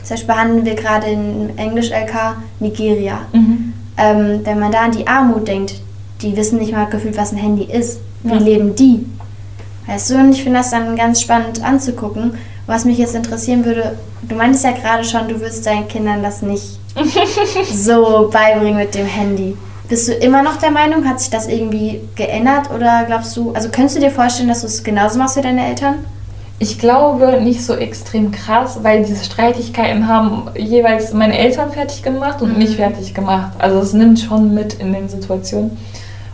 [0.05, 3.21] zum Beispiel behandeln wir gerade in Englisch-LK Nigeria.
[3.33, 3.60] Mhm.
[3.96, 5.74] Ähm, wenn man da an die Armut denkt,
[6.22, 8.00] die wissen nicht mal gefühlt, was ein Handy ist.
[8.22, 8.38] Wie ja.
[8.38, 9.07] leben die?
[9.87, 12.35] Weißt du, und ich finde das dann ganz spannend anzugucken.
[12.66, 16.42] Was mich jetzt interessieren würde, du meintest ja gerade schon, du würdest deinen Kindern das
[16.42, 16.79] nicht
[17.72, 19.57] so beibringen mit dem Handy.
[19.88, 23.70] Bist du immer noch der Meinung, hat sich das irgendwie geändert oder glaubst du, also
[23.70, 26.05] könntest du dir vorstellen, dass du es genauso machst wie deine Eltern?
[26.62, 32.42] Ich glaube nicht so extrem krass, weil diese Streitigkeiten haben jeweils meine Eltern fertig gemacht
[32.42, 32.59] und mhm.
[32.59, 33.53] mich fertig gemacht.
[33.59, 35.79] Also es nimmt schon mit in den Situationen.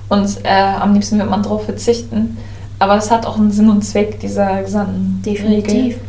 [0.09, 2.37] Und äh, am liebsten wird man darauf verzichten.
[2.81, 5.75] Aber es hat auch einen Sinn und Zweck, dieser gesamten Definitiv.
[5.75, 6.01] Regel.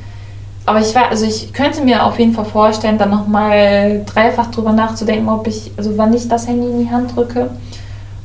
[0.66, 4.74] Aber ich war, also ich könnte mir auf jeden Fall vorstellen, dann nochmal dreifach drüber
[4.74, 7.52] nachzudenken, ob ich, also wann ich das Handy in die Hand drücke.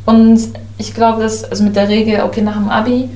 [0.06, 0.40] Und
[0.78, 3.10] ich glaube, dass, also mit der Regel, okay, nach dem Abi.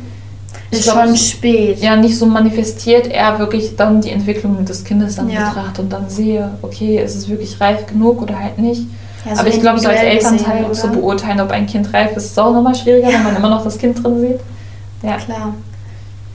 [0.70, 1.80] Ist glaub, schon spät.
[1.80, 5.48] Ja, nicht so manifestiert, eher wirklich dann die Entwicklung des Kindes dann ja.
[5.48, 8.82] betrachte und dann sehe, okay, ist es wirklich reif genug oder halt nicht.
[9.24, 12.16] Ja, so Aber ich glaube, so als Elternteil gesehen, zu beurteilen, ob ein Kind reif
[12.16, 13.18] ist, ist auch nochmal schwieriger, ja.
[13.18, 14.40] wenn man immer noch das Kind drin sieht.
[15.02, 15.16] Ja.
[15.18, 15.54] Klar.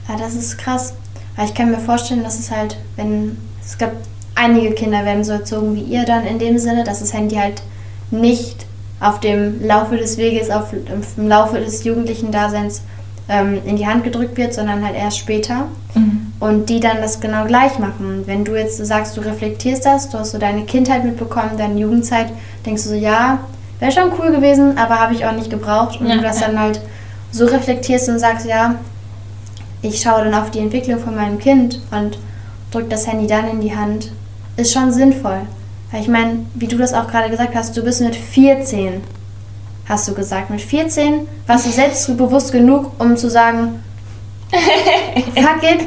[0.08, 0.94] Ja, das ist krass.
[1.36, 3.92] Aber ich kann mir vorstellen, dass es halt, wenn es gab
[4.34, 7.62] einige Kinder werden so erzogen wie ihr dann in dem Sinne, dass das Handy halt
[8.10, 8.66] nicht
[9.00, 10.72] auf dem Laufe des Weges, auf,
[11.16, 12.82] im Laufe des jugendlichen Daseins
[13.28, 15.66] ähm, in die Hand gedrückt wird, sondern halt erst später.
[15.94, 16.32] Mhm.
[16.40, 18.22] Und die dann das genau gleich machen.
[18.26, 22.26] Wenn du jetzt sagst, du reflektierst das, du hast so deine Kindheit mitbekommen, deine Jugendzeit,
[22.66, 23.38] denkst du so, ja,
[23.78, 26.00] wäre schon cool gewesen, aber habe ich auch nicht gebraucht.
[26.00, 26.48] Und ja, du das ja.
[26.48, 26.80] dann halt
[27.30, 28.76] so reflektierst und sagst, ja,
[29.82, 32.18] ich schaue dann auf die Entwicklung von meinem Kind und
[32.70, 34.12] drücke das Handy dann in die Hand,
[34.56, 35.42] ist schon sinnvoll.
[35.90, 39.02] Weil ich meine, wie du das auch gerade gesagt hast, du bist mit 14,
[39.88, 40.50] hast du gesagt.
[40.50, 43.82] Mit 14 warst du selbstbewusst genug, um zu sagen,
[44.52, 45.86] fuck it,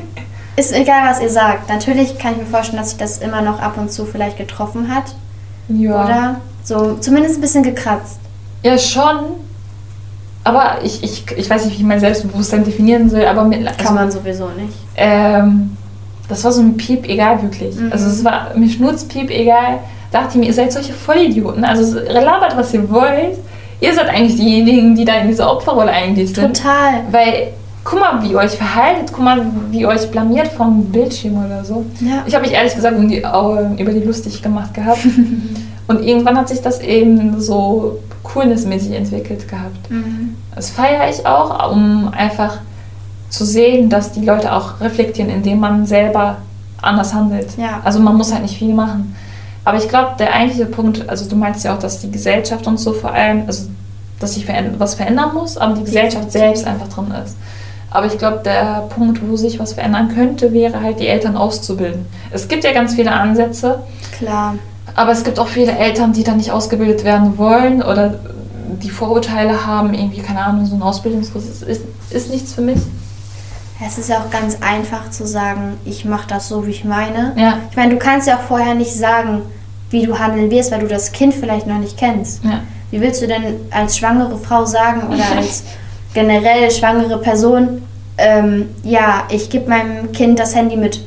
[0.55, 1.69] ist egal, was ihr sagt.
[1.69, 4.93] Natürlich kann ich mir vorstellen, dass sich das immer noch ab und zu vielleicht getroffen
[4.93, 5.15] hat.
[5.67, 6.05] Ja.
[6.05, 8.19] Oder so, zumindest ein bisschen gekratzt.
[8.63, 9.35] Ja, schon.
[10.43, 13.83] Aber ich, ich, ich weiß nicht, wie ich mein Selbstbewusstsein definieren soll, aber mit, also,
[13.83, 14.77] Kann man sowieso nicht.
[14.95, 15.75] Ähm,
[16.27, 17.75] das war so ein Piep egal, wirklich.
[17.75, 17.91] Mhm.
[17.91, 19.79] Also es war mir Schnurzpiep egal.
[20.11, 21.63] Dachte ich mir, ihr seid solche Vollidioten.
[21.63, 23.37] Also labert, was ihr wollt.
[23.85, 26.55] Ihr seid eigentlich diejenigen, die da in dieser Opferrolle eigentlich sind.
[26.55, 27.01] Total.
[27.11, 31.45] Weil, guck mal, wie ihr euch verhaltet, guck mal, wie ihr euch blamiert vom Bildschirm
[31.45, 31.85] oder so.
[32.01, 32.23] Ja.
[32.25, 35.05] Ich habe mich ehrlich gesagt um die, über die lustig gemacht gehabt.
[35.87, 39.91] Und irgendwann hat sich das eben so coolnessmäßig entwickelt gehabt.
[39.91, 40.35] Mhm.
[40.55, 42.57] Das feiere ich auch, um einfach
[43.29, 46.37] zu sehen, dass die Leute auch reflektieren, indem man selber
[46.81, 47.49] anders handelt.
[47.57, 47.81] Ja.
[47.83, 49.15] Also man muss halt nicht viel machen.
[49.65, 52.79] Aber ich glaube, der eigentliche Punkt, also du meinst ja auch, dass die Gesellschaft und
[52.79, 53.67] so vor allem, also
[54.19, 54.47] dass sich
[54.77, 57.35] was verändern muss, aber die Gesellschaft selbst einfach drin ist.
[57.89, 62.05] Aber ich glaube, der Punkt, wo sich was verändern könnte, wäre halt die Eltern auszubilden.
[62.31, 63.79] Es gibt ja ganz viele Ansätze.
[64.17, 64.55] Klar.
[64.95, 68.15] Aber es gibt auch viele Eltern, die dann nicht ausgebildet werden wollen oder
[68.81, 72.79] die Vorurteile haben, irgendwie, keine Ahnung, so ein Ausbildungskurs ist, ist nichts für mich.
[73.83, 77.33] Es ist ja auch ganz einfach zu sagen, ich mache das so, wie ich meine.
[77.35, 77.59] Ja.
[77.69, 79.41] Ich meine, du kannst ja auch vorher nicht sagen,
[79.89, 82.43] wie du handeln wirst, weil du das Kind vielleicht noch nicht kennst.
[82.43, 82.61] Ja.
[82.91, 85.63] Wie willst du denn als schwangere Frau sagen oder als
[86.13, 87.81] generell schwangere Person,
[88.17, 91.05] ähm, ja, ich gebe meinem Kind das Handy mit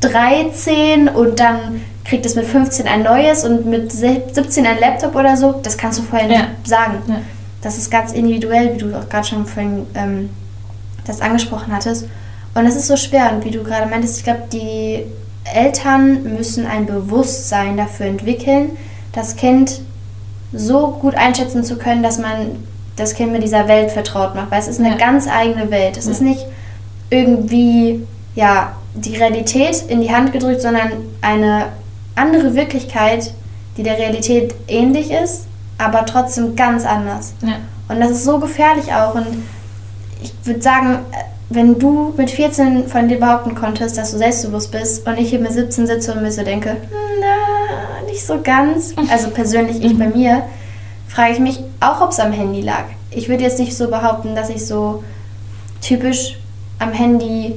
[0.00, 5.36] 13 und dann kriegt es mit 15 ein neues und mit 17 ein Laptop oder
[5.36, 5.60] so.
[5.62, 6.38] Das kannst du vorher ja.
[6.38, 7.02] nicht sagen.
[7.06, 7.16] Ja.
[7.60, 10.30] Das ist ganz individuell, wie du auch gerade schon vorhin ähm,
[11.08, 12.06] das angesprochen hattest.
[12.54, 13.32] Und es ist so schwer.
[13.32, 15.04] Und wie du gerade meintest, ich glaube, die
[15.44, 18.76] Eltern müssen ein Bewusstsein dafür entwickeln,
[19.12, 19.80] das Kind
[20.52, 22.64] so gut einschätzen zu können, dass man
[22.96, 24.50] das Kind mit dieser Welt vertraut macht.
[24.50, 24.96] Weil es ist eine ja.
[24.96, 25.96] ganz eigene Welt.
[25.96, 26.12] Es ja.
[26.12, 26.44] ist nicht
[27.10, 30.90] irgendwie, ja, die Realität in die Hand gedrückt, sondern
[31.20, 31.66] eine
[32.14, 33.32] andere Wirklichkeit,
[33.76, 35.46] die der Realität ähnlich ist,
[35.78, 37.34] aber trotzdem ganz anders.
[37.42, 37.56] Ja.
[37.88, 39.14] Und das ist so gefährlich auch.
[39.14, 39.26] Und
[40.22, 40.98] ich würde sagen,
[41.50, 45.40] wenn du mit 14 von dir behaupten konntest, dass du selbstbewusst bist und ich hier
[45.40, 46.76] mit 17 sitze und mir so denke,
[47.20, 50.42] na, nicht so ganz, also persönlich ich bei mir,
[51.08, 52.84] frage ich mich auch, ob es am Handy lag.
[53.10, 55.02] Ich würde jetzt nicht so behaupten, dass ich so
[55.80, 56.38] typisch
[56.78, 57.54] am Handy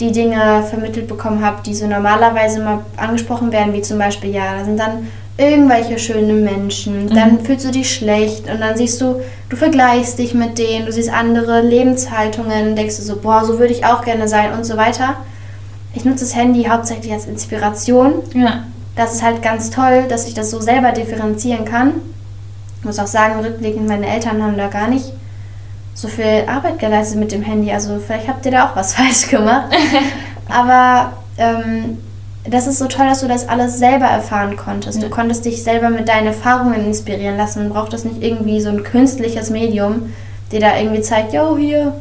[0.00, 4.58] die Dinge vermittelt bekommen habe, die so normalerweise mal angesprochen werden, wie zum Beispiel, ja,
[4.58, 7.14] da sind dann irgendwelche schönen Menschen, mhm.
[7.14, 10.92] dann fühlst du dich schlecht und dann siehst du, du vergleichst dich mit denen, du
[10.92, 14.76] siehst andere Lebenshaltungen, denkst du so, boah, so würde ich auch gerne sein und so
[14.76, 15.16] weiter.
[15.94, 18.14] Ich nutze das Handy hauptsächlich als Inspiration.
[18.34, 18.64] Ja.
[18.96, 21.94] Das ist halt ganz toll, dass ich das so selber differenzieren kann.
[22.78, 25.12] Ich muss auch sagen, rückblickend, meine Eltern haben da gar nicht
[25.94, 27.70] so viel Arbeit geleistet mit dem Handy.
[27.72, 29.74] Also vielleicht habt ihr da auch was falsch gemacht.
[30.48, 31.98] Aber ähm,
[32.44, 35.00] das ist so toll, dass du das alles selber erfahren konntest.
[35.00, 35.08] Ja.
[35.08, 37.68] Du konntest dich selber mit deinen Erfahrungen inspirieren lassen.
[37.68, 40.12] Du brauchtest nicht irgendwie so ein künstliches Medium,
[40.50, 41.94] der da irgendwie zeigt, jo, hier,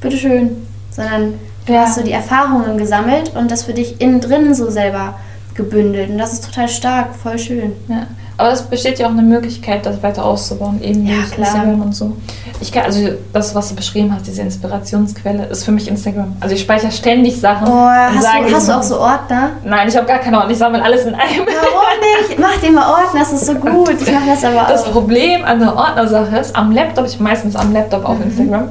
[0.00, 0.66] bitteschön.
[0.90, 1.34] Sondern
[1.66, 1.82] du ja.
[1.82, 5.14] hast so die Erfahrungen gesammelt und das für dich innen drin so selber
[5.60, 6.10] gebündelt.
[6.10, 7.72] Und das ist total stark, voll schön.
[7.88, 8.06] Ja.
[8.40, 11.48] Aber es besteht ja auch eine Möglichkeit, das weiter auszubauen, eben ja, durch klar.
[11.48, 12.16] Instagram und so.
[12.62, 16.36] Ich kann, also das, was du beschrieben hast, diese Inspirationsquelle, ist für mich Instagram.
[16.40, 17.68] Also ich speichere ständig Sachen.
[17.68, 19.50] Oh, hast, du, hast du auch so Ordner?
[19.62, 20.52] Nein, ich habe gar keine Ordner.
[20.52, 21.44] Ich sammle alles in einem.
[21.46, 22.38] Warum nicht?
[22.38, 24.00] Mach dir mal Ordner, das ist so gut.
[24.00, 24.68] Ich mache das aber auch.
[24.68, 28.24] Das Problem an der Ordnersache ist, am Laptop, ich meistens am Laptop auf mhm.
[28.24, 28.68] Instagram,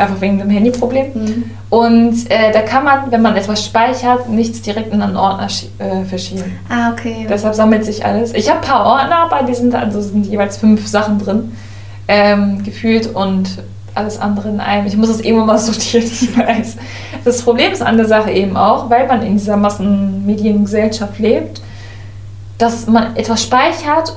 [0.00, 1.06] einfach wegen dem Handyproblem.
[1.14, 1.50] Mhm.
[1.68, 6.04] Und äh, da kann man, wenn man etwas speichert, nichts direkt in einen Ordner äh,
[6.04, 6.58] verschieben.
[6.68, 7.26] Ah, okay.
[7.28, 8.34] Deshalb sammelt sich alles.
[8.34, 11.52] Ich habe ein paar Ordner, bei diesen also sind jeweils fünf Sachen drin,
[12.08, 13.58] ähm, gefühlt und
[13.94, 14.86] alles andere in einem.
[14.86, 16.76] Ich muss es irgendwann mal sortieren, ich weiß.
[17.24, 21.60] Das Problem ist an der Sache eben auch, weil man in dieser Massenmediengesellschaft lebt,
[22.58, 24.14] dass man etwas speichert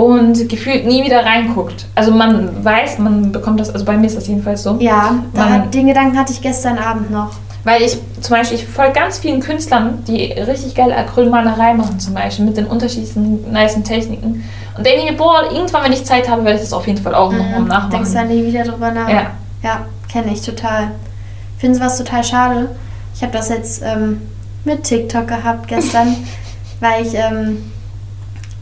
[0.00, 1.84] und gefühlt nie wieder reinguckt.
[1.94, 4.76] Also man weiß, man bekommt das, also bei mir ist das jedenfalls so.
[4.80, 7.32] Ja, man, den Gedanken hatte ich gestern Abend noch.
[7.64, 12.14] Weil ich zum Beispiel, ich folge ganz vielen Künstlern, die richtig geile Acrylmalerei machen zum
[12.14, 14.42] Beispiel, mit den unterschiedlichsten nice Techniken.
[14.74, 17.14] Und denke mir, boah, irgendwann, wenn ich Zeit habe, werde ich das auf jeden Fall
[17.14, 17.38] auch mhm.
[17.38, 17.90] noch nachmachen.
[17.90, 19.08] Denkst du nie wieder drüber nach?
[19.10, 19.32] Ja.
[19.62, 20.92] Ja, kenne ich total.
[21.58, 22.68] Finde es was total schade.
[23.14, 24.22] Ich habe das jetzt ähm,
[24.64, 26.16] mit TikTok gehabt gestern,
[26.80, 27.12] weil ich...
[27.12, 27.58] Ähm,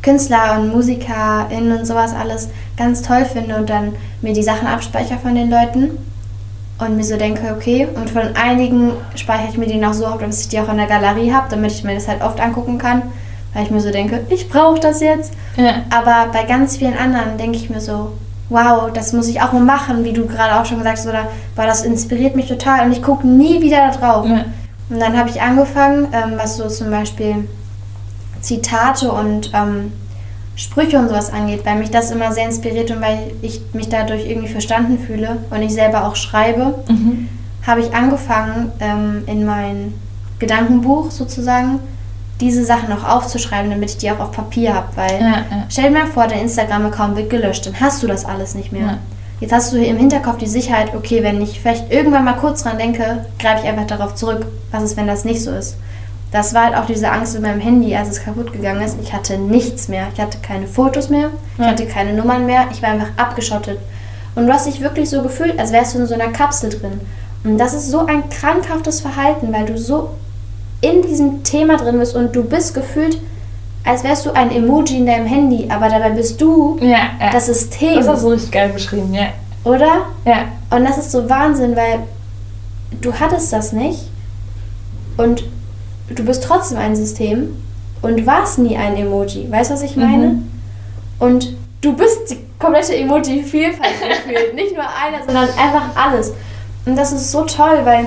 [0.02, 5.18] Künstler und MusikerInnen und sowas alles ganz toll finde und dann mir die Sachen abspeichere
[5.18, 5.98] von den Leuten
[6.78, 10.20] und mir so denke, okay, und von einigen speichere ich mir die noch so ab,
[10.20, 12.78] dass ich die auch in der Galerie habe, damit ich mir das halt oft angucken
[12.78, 13.02] kann,
[13.52, 15.32] weil ich mir so denke, ich brauche das jetzt.
[15.56, 15.82] Ja.
[15.90, 18.12] Aber bei ganz vielen anderen denke ich mir so,
[18.48, 21.28] wow, das muss ich auch mal machen, wie du gerade auch schon gesagt hast, oder
[21.56, 24.26] weil das inspiriert mich total und ich gucke nie wieder da drauf.
[24.26, 24.44] Ja.
[24.88, 27.48] Und dann habe ich angefangen, ähm, was so zum Beispiel
[28.40, 29.92] Zitate und ähm,
[30.56, 34.28] Sprüche und sowas angeht, weil mich das immer sehr inspiriert und weil ich mich dadurch
[34.28, 37.28] irgendwie verstanden fühle und ich selber auch schreibe, mhm.
[37.66, 39.94] habe ich angefangen, ähm, in mein
[40.40, 41.78] Gedankenbuch sozusagen
[42.40, 44.88] diese Sachen auch aufzuschreiben, damit ich die auch auf Papier habe.
[44.96, 45.64] Weil ja, ja.
[45.68, 48.82] stell dir mal vor, dein Instagram-Account wird gelöscht, dann hast du das alles nicht mehr.
[48.82, 48.98] Ja.
[49.40, 52.78] Jetzt hast du im Hinterkopf die Sicherheit, okay, wenn ich vielleicht irgendwann mal kurz dran
[52.78, 54.46] denke, greife ich einfach darauf zurück.
[54.72, 55.76] Was ist, wenn das nicht so ist?
[56.30, 58.98] Das war halt auch diese Angst mit meinem Handy, als es kaputt gegangen ist.
[59.02, 60.08] Ich hatte nichts mehr.
[60.12, 61.30] Ich hatte keine Fotos mehr.
[61.56, 62.66] Ich hatte keine Nummern mehr.
[62.70, 63.78] Ich war einfach abgeschottet.
[64.34, 67.00] Und du hast dich wirklich so gefühlt, als wärst du in so einer Kapsel drin.
[67.44, 70.10] Und das ist so ein krankhaftes Verhalten, weil du so
[70.80, 73.20] in diesem Thema drin bist und du bist gefühlt,
[73.84, 77.30] als wärst du ein Emoji in deinem Handy, aber dabei bist du ja, ja.
[77.32, 77.96] das System.
[77.96, 79.28] Das hast du richtig geil beschrieben, ja.
[79.64, 80.06] Oder?
[80.24, 80.44] Ja.
[80.70, 82.00] Und das ist so Wahnsinn, weil
[83.00, 84.08] du hattest das nicht
[85.16, 85.44] und
[86.10, 87.56] du bist trotzdem ein System
[88.02, 89.50] und warst nie ein Emoji.
[89.50, 90.28] Weißt du, was ich meine?
[90.28, 90.50] Mhm.
[91.18, 94.54] Und du bist die komplette Emoji-Vielfalt gefühlt.
[94.54, 96.32] Nicht nur einer, sondern einfach alles.
[96.86, 98.06] Und das ist so toll, weil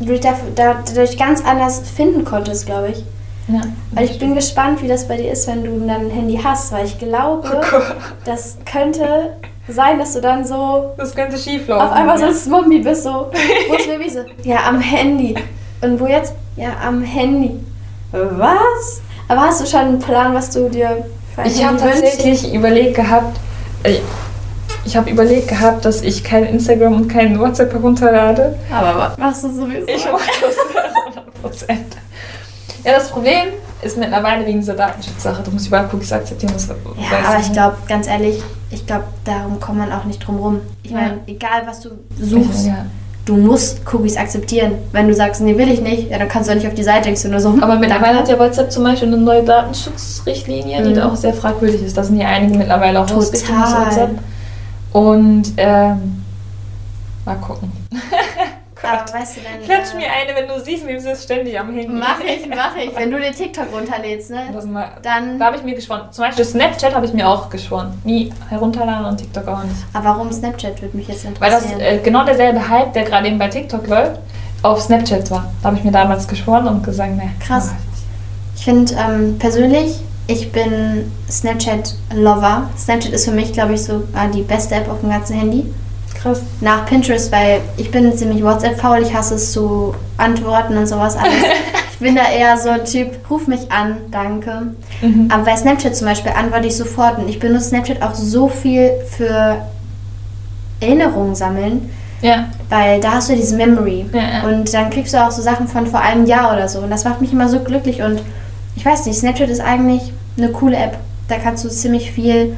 [0.00, 3.04] du dich dadurch ganz anders finden konntest, glaube ich.
[3.48, 3.60] Ja,
[3.92, 6.72] weil ich bin gespannt, wie das bei dir ist, wenn du dann ein Handy hast,
[6.72, 7.80] weil ich glaube, oh
[8.24, 9.36] das könnte
[9.68, 10.94] sein, dass du dann so.
[10.96, 11.86] Das könnte schief laufen.
[11.86, 12.32] Auf einmal ja.
[12.32, 13.30] so ein Zombie bist, so.
[13.68, 14.20] Wo ist Baby so?
[14.42, 15.36] Ja, am Handy.
[15.80, 16.34] Und wo jetzt?
[16.56, 17.60] Ja, am Handy.
[18.12, 19.02] Was?
[19.28, 22.94] Aber hast du schon einen Plan, was du dir für ein Ich habe tatsächlich überlegt
[22.94, 23.38] gehabt,
[23.82, 23.98] äh,
[24.84, 28.56] ich habe überlegt gehabt, dass ich kein Instagram und kein WhatsApp herunterlade.
[28.72, 29.86] Aber was machst du sowieso?
[29.88, 31.78] Ich mache das 100%.
[32.84, 33.48] Ja, das Problem
[33.82, 35.42] ist mittlerweile wegen dieser Datenschutzsache.
[35.42, 36.52] Du musst überall Cookies akzeptieren.
[36.52, 36.74] Das ja,
[37.28, 40.60] aber ich glaube, ganz ehrlich, ich glaube, darum kommt man auch nicht drum rum.
[40.84, 41.34] Ich meine, ja.
[41.34, 42.86] egal was du suchst, ja
[43.26, 44.72] du musst Cookies akzeptieren.
[44.92, 46.82] Wenn du sagst, nee, will ich nicht, ja, dann kannst du auch nicht auf die
[46.82, 47.50] Seite gehst oder so.
[47.60, 50.94] Aber mittlerweile hat ja WhatsApp zum Beispiel eine neue Datenschutzrichtlinie, mhm.
[50.94, 51.96] die auch sehr fragwürdig ist.
[51.96, 54.18] Da sind ja einige mittlerweile auch aus WhatsApp.
[54.92, 56.24] Und ähm,
[57.24, 57.70] mal gucken.
[58.82, 61.72] Aber weißt du denn, Klatsch äh, mir eine, wenn du siehst, wie es ständig am
[61.72, 61.88] Handy.
[61.88, 62.94] Mach ich, mach ich.
[62.96, 64.50] Wenn du den TikTok runterlädst, ne?
[64.66, 65.38] Mal, dann.
[65.38, 66.08] Da habe ich mir geschworen.
[66.10, 67.98] Zum Beispiel Snapchat habe ich mir auch geschworen.
[68.04, 69.76] Nie herunterladen und TikTok auch nicht.
[69.94, 71.40] Aber warum Snapchat würde mich jetzt interessieren?
[71.40, 74.20] Weil das äh, genau derselbe Hype, der gerade eben bei TikTok läuft,
[74.62, 75.52] auf Snapchat war.
[75.62, 77.30] Da habe ich mir damals geschworen und gesagt, ne.
[77.40, 77.72] Krass.
[78.56, 82.68] Ich finde ähm, persönlich, ich bin Snapchat-Lover.
[82.76, 85.72] Snapchat ist für mich, glaube ich, so äh, die beste App auf dem ganzen Handy.
[86.26, 86.42] Krass.
[86.60, 91.34] Nach Pinterest, weil ich bin ziemlich WhatsApp-faul, ich hasse es zu antworten und sowas alles.
[91.92, 94.74] ich bin da eher so ein Typ, ruf mich an, danke.
[95.02, 95.28] Mhm.
[95.30, 98.90] Aber bei Snapchat zum Beispiel antworte ich sofort und ich benutze Snapchat auch so viel
[99.08, 99.58] für
[100.80, 101.90] Erinnerungen sammeln.
[102.22, 102.46] Ja.
[102.70, 104.06] Weil da hast du diese Memory.
[104.12, 104.48] Ja, ja.
[104.48, 106.80] Und dann kriegst du auch so Sachen von vor einem Jahr oder so.
[106.80, 108.02] Und das macht mich immer so glücklich.
[108.02, 108.20] Und
[108.74, 110.98] ich weiß nicht, Snapchat ist eigentlich eine coole App.
[111.28, 112.56] Da kannst du ziemlich viel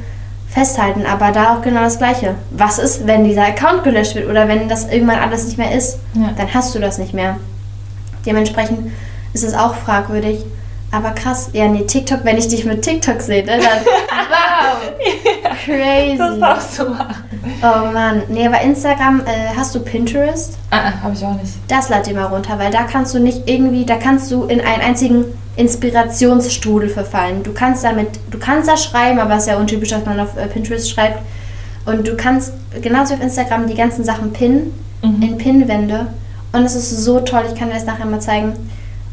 [0.49, 1.05] festhalten.
[1.05, 2.35] Aber da auch genau das Gleiche.
[2.51, 5.99] Was ist, wenn dieser Account gelöscht wird oder wenn das irgendwann alles nicht mehr ist?
[6.13, 6.31] Ja.
[6.35, 7.37] Dann hast du das nicht mehr.
[8.25, 8.91] Dementsprechend
[9.33, 10.43] ist es auch fragwürdig.
[10.91, 13.59] Aber krass, ja, nee, TikTok, wenn ich dich mit TikTok sehe, ne, dann
[14.29, 16.17] wow, crazy.
[16.17, 17.23] Das darfst du machen.
[17.61, 20.57] Oh Mann, nee, aber Instagram, äh, hast du Pinterest?
[20.71, 21.53] Ah, ah habe ich auch nicht.
[21.67, 24.61] Das lad dir mal runter, weil da kannst du nicht irgendwie, da kannst du in
[24.61, 25.25] einen einzigen
[25.59, 27.43] Inspirationsstrudel verfallen.
[27.43, 30.37] Du kannst damit, du kannst da schreiben, aber es ist ja untypisch, dass man auf
[30.37, 31.21] äh, Pinterest schreibt.
[31.85, 35.21] Und du kannst genauso auf Instagram die ganzen Sachen pinnen, mhm.
[35.21, 36.07] in Pinnwände.
[36.51, 38.53] Und es ist so toll, ich kann dir das nachher mal zeigen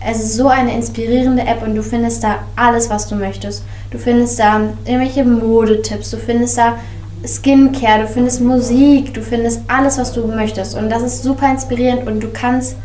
[0.04, 3.64] es ist so eine inspirierende App und du findest da alles, was du möchtest.
[3.90, 6.78] Du findest da irgendwelche Modetipps, du findest da
[7.26, 10.76] Skincare, du findest Musik, du findest alles, was du möchtest.
[10.76, 12.76] Und das ist super inspirierend und du kannst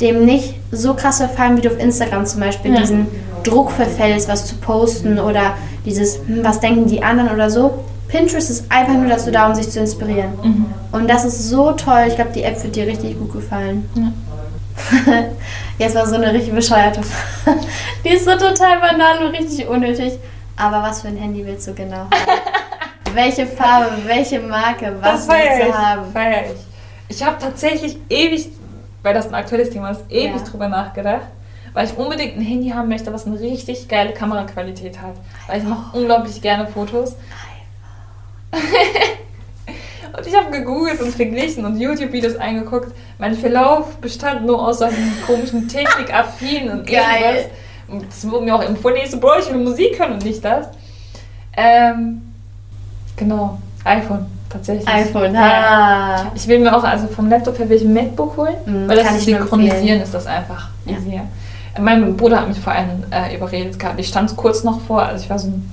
[0.00, 2.80] dem nicht so krass verfallen, wie du auf Instagram zum Beispiel ja.
[2.80, 3.06] diesen
[3.42, 7.84] Druck verfällst, was zu posten oder dieses, hm, was denken die anderen oder so.
[8.08, 10.32] Pinterest ist einfach nur dazu da, um sich zu inspirieren.
[10.42, 10.66] Mhm.
[10.90, 12.06] Und das ist so toll.
[12.08, 13.88] Ich glaube, die App wird dir richtig gut gefallen.
[13.94, 14.12] Ja.
[15.78, 17.60] Jetzt war so eine richtig bescheuerte Frage.
[18.04, 20.14] Die ist so total banal und richtig unnötig.
[20.56, 22.10] Aber was für ein Handy willst du genau haben?
[23.14, 26.12] welche Farbe, welche Marke, was willst du ich, haben?
[26.12, 27.16] Feier ich.
[27.16, 28.50] Ich habe tatsächlich ewig,
[29.02, 30.42] weil das ein aktuelles Thema ist, ewig ja.
[30.42, 31.26] drüber nachgedacht.
[31.72, 35.14] Weil ich unbedingt ein Handy haben möchte, was eine richtig geile Kameraqualität hat.
[35.46, 37.14] Weil ich mache unglaublich gerne Fotos.
[40.16, 42.92] Und ich habe gegoogelt und verglichen und YouTube-Videos eingeguckt.
[43.18, 47.46] Mein Verlauf bestand nur aus solchen komischen Technikaffinen und irgendwas.
[47.86, 50.44] Und es wurde mir auch empfohlen, ich so, Bro, ich will Musik hören und nicht
[50.44, 50.68] das.
[51.56, 52.22] Ähm,
[53.16, 54.86] genau, iPhone, tatsächlich.
[54.88, 56.26] iPhone, ah.
[56.34, 58.96] Ich will mir auch, also vom Laptop her will ich ein MacBook holen, mhm, weil
[58.96, 61.22] das Synchronisieren ist das einfach easier.
[61.74, 61.80] Ja.
[61.80, 63.98] Mein Bruder hat mich vor allem äh, überredet gehabt.
[63.98, 65.70] Ich stand kurz noch vor, also ich war so ein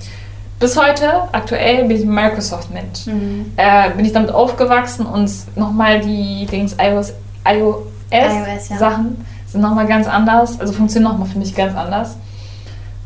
[0.60, 3.06] bis heute, aktuell, bin ich ein Microsoft-Mensch.
[3.06, 3.52] Mhm.
[3.56, 7.12] Äh, bin ich damit aufgewachsen und nochmal die Dings iOS,
[7.48, 8.76] iOS, iOS ja.
[8.76, 12.16] Sachen sind nochmal ganz anders, also funktionieren nochmal für mich ganz anders.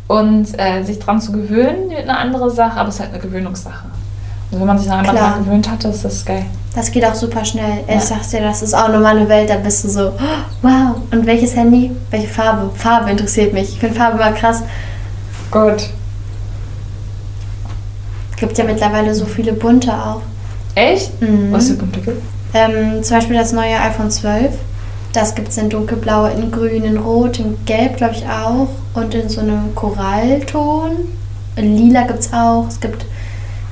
[0.09, 3.23] Und äh, sich dran zu gewöhnen, wird eine andere Sache, aber es ist halt eine
[3.23, 3.85] Gewöhnungssache.
[4.53, 6.45] Und wenn man sich dann einmal dran gewöhnt hat, ist das geil.
[6.75, 7.85] Das geht auch super schnell.
[7.89, 7.97] Ja.
[7.97, 10.97] Ich sag's dir, das ist auch nochmal eine Welt, da bist du so, oh, wow.
[11.11, 11.91] Und welches Handy?
[12.11, 12.71] Welche Farbe?
[12.75, 13.71] Farbe interessiert mich.
[13.71, 14.63] Ich finde Farbe immer krass.
[15.51, 15.91] Gut
[18.43, 20.21] gibt ja mittlerweile so viele bunte auch.
[20.75, 21.23] Echt?
[21.23, 21.53] Mhm.
[21.53, 22.21] Was für bunte gibt
[22.55, 24.53] ähm, Zum Beispiel das neue iPhone 12.
[25.13, 28.69] Das gibt es in dunkelblau, in grün, in rot, in gelb, glaube ich auch.
[28.95, 30.97] Und in so einem Korallton.
[31.55, 32.67] In lila gibt es auch.
[32.69, 33.07] Es gibt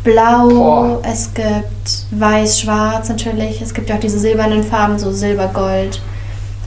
[0.05, 1.03] blau, Boah.
[1.03, 3.61] es gibt weiß, schwarz natürlich.
[3.61, 6.01] Es gibt ja auch diese silbernen Farben, so silber, gold.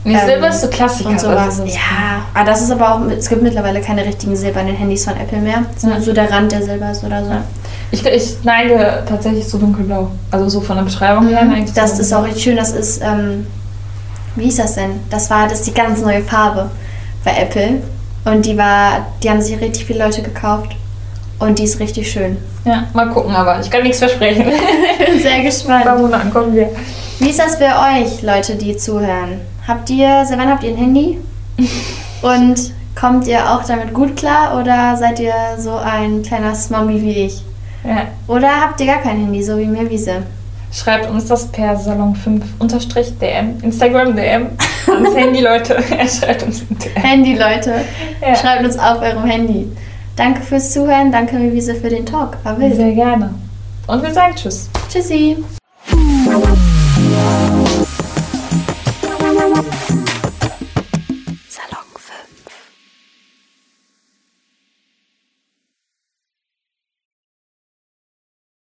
[0.04, 1.08] Nee, ähm, Silber ist so Klassiker.
[1.08, 1.60] Und sowas.
[1.60, 5.14] Also ja, aber das ist aber auch, es gibt mittlerweile keine richtigen silbernen Handys von
[5.16, 5.64] Apple mehr.
[5.70, 7.30] Es ist nur so der Rand, der silber ist oder so.
[7.30, 7.42] Ja.
[7.90, 10.10] Ich, ich neige tatsächlich zu dunkelblau.
[10.30, 11.44] Also so von der Beschreibung her.
[11.44, 11.64] Mhm.
[11.74, 12.56] Das ist auch richtig schön.
[12.56, 13.46] Das ist, ähm,
[14.36, 15.00] wie hieß das denn?
[15.08, 16.70] Das war das ist die ganz neue Farbe
[17.24, 17.80] bei Apple.
[18.26, 20.76] Und die war, die haben sich richtig viele Leute gekauft.
[21.44, 22.38] Und die ist richtig schön.
[22.64, 24.46] Ja, mal gucken, aber ich kann nichts versprechen.
[24.98, 25.84] ich bin sehr gespannt.
[25.84, 26.70] Warum dann kommen wir?
[27.18, 29.40] Wie ist das bei euch, Leute, die zuhören?
[29.68, 31.18] Habt ihr, wann habt ihr ein Handy?
[32.22, 37.26] Und kommt ihr auch damit gut klar oder seid ihr so ein kleiner Smummy wie
[37.26, 37.42] ich?
[37.84, 38.06] Ja.
[38.26, 40.22] Oder habt ihr gar kein Handy, so wie mir Wiese?
[40.72, 44.48] Schreibt uns das per Salon5-DM, Instagram DM
[44.88, 45.74] ans Handy, Leute.
[45.98, 47.02] Er schreibt uns DM.
[47.02, 47.84] Handy, Leute.
[48.20, 48.34] Ja.
[48.34, 49.70] Schreibt uns auf eurem Handy.
[50.16, 52.38] Danke fürs Zuhören, danke Mivise für den Talk.
[52.44, 52.56] War.
[52.56, 53.34] Sehr gerne.
[53.86, 54.68] Und wir sagen Tschüss.
[54.88, 55.36] Tschüssi.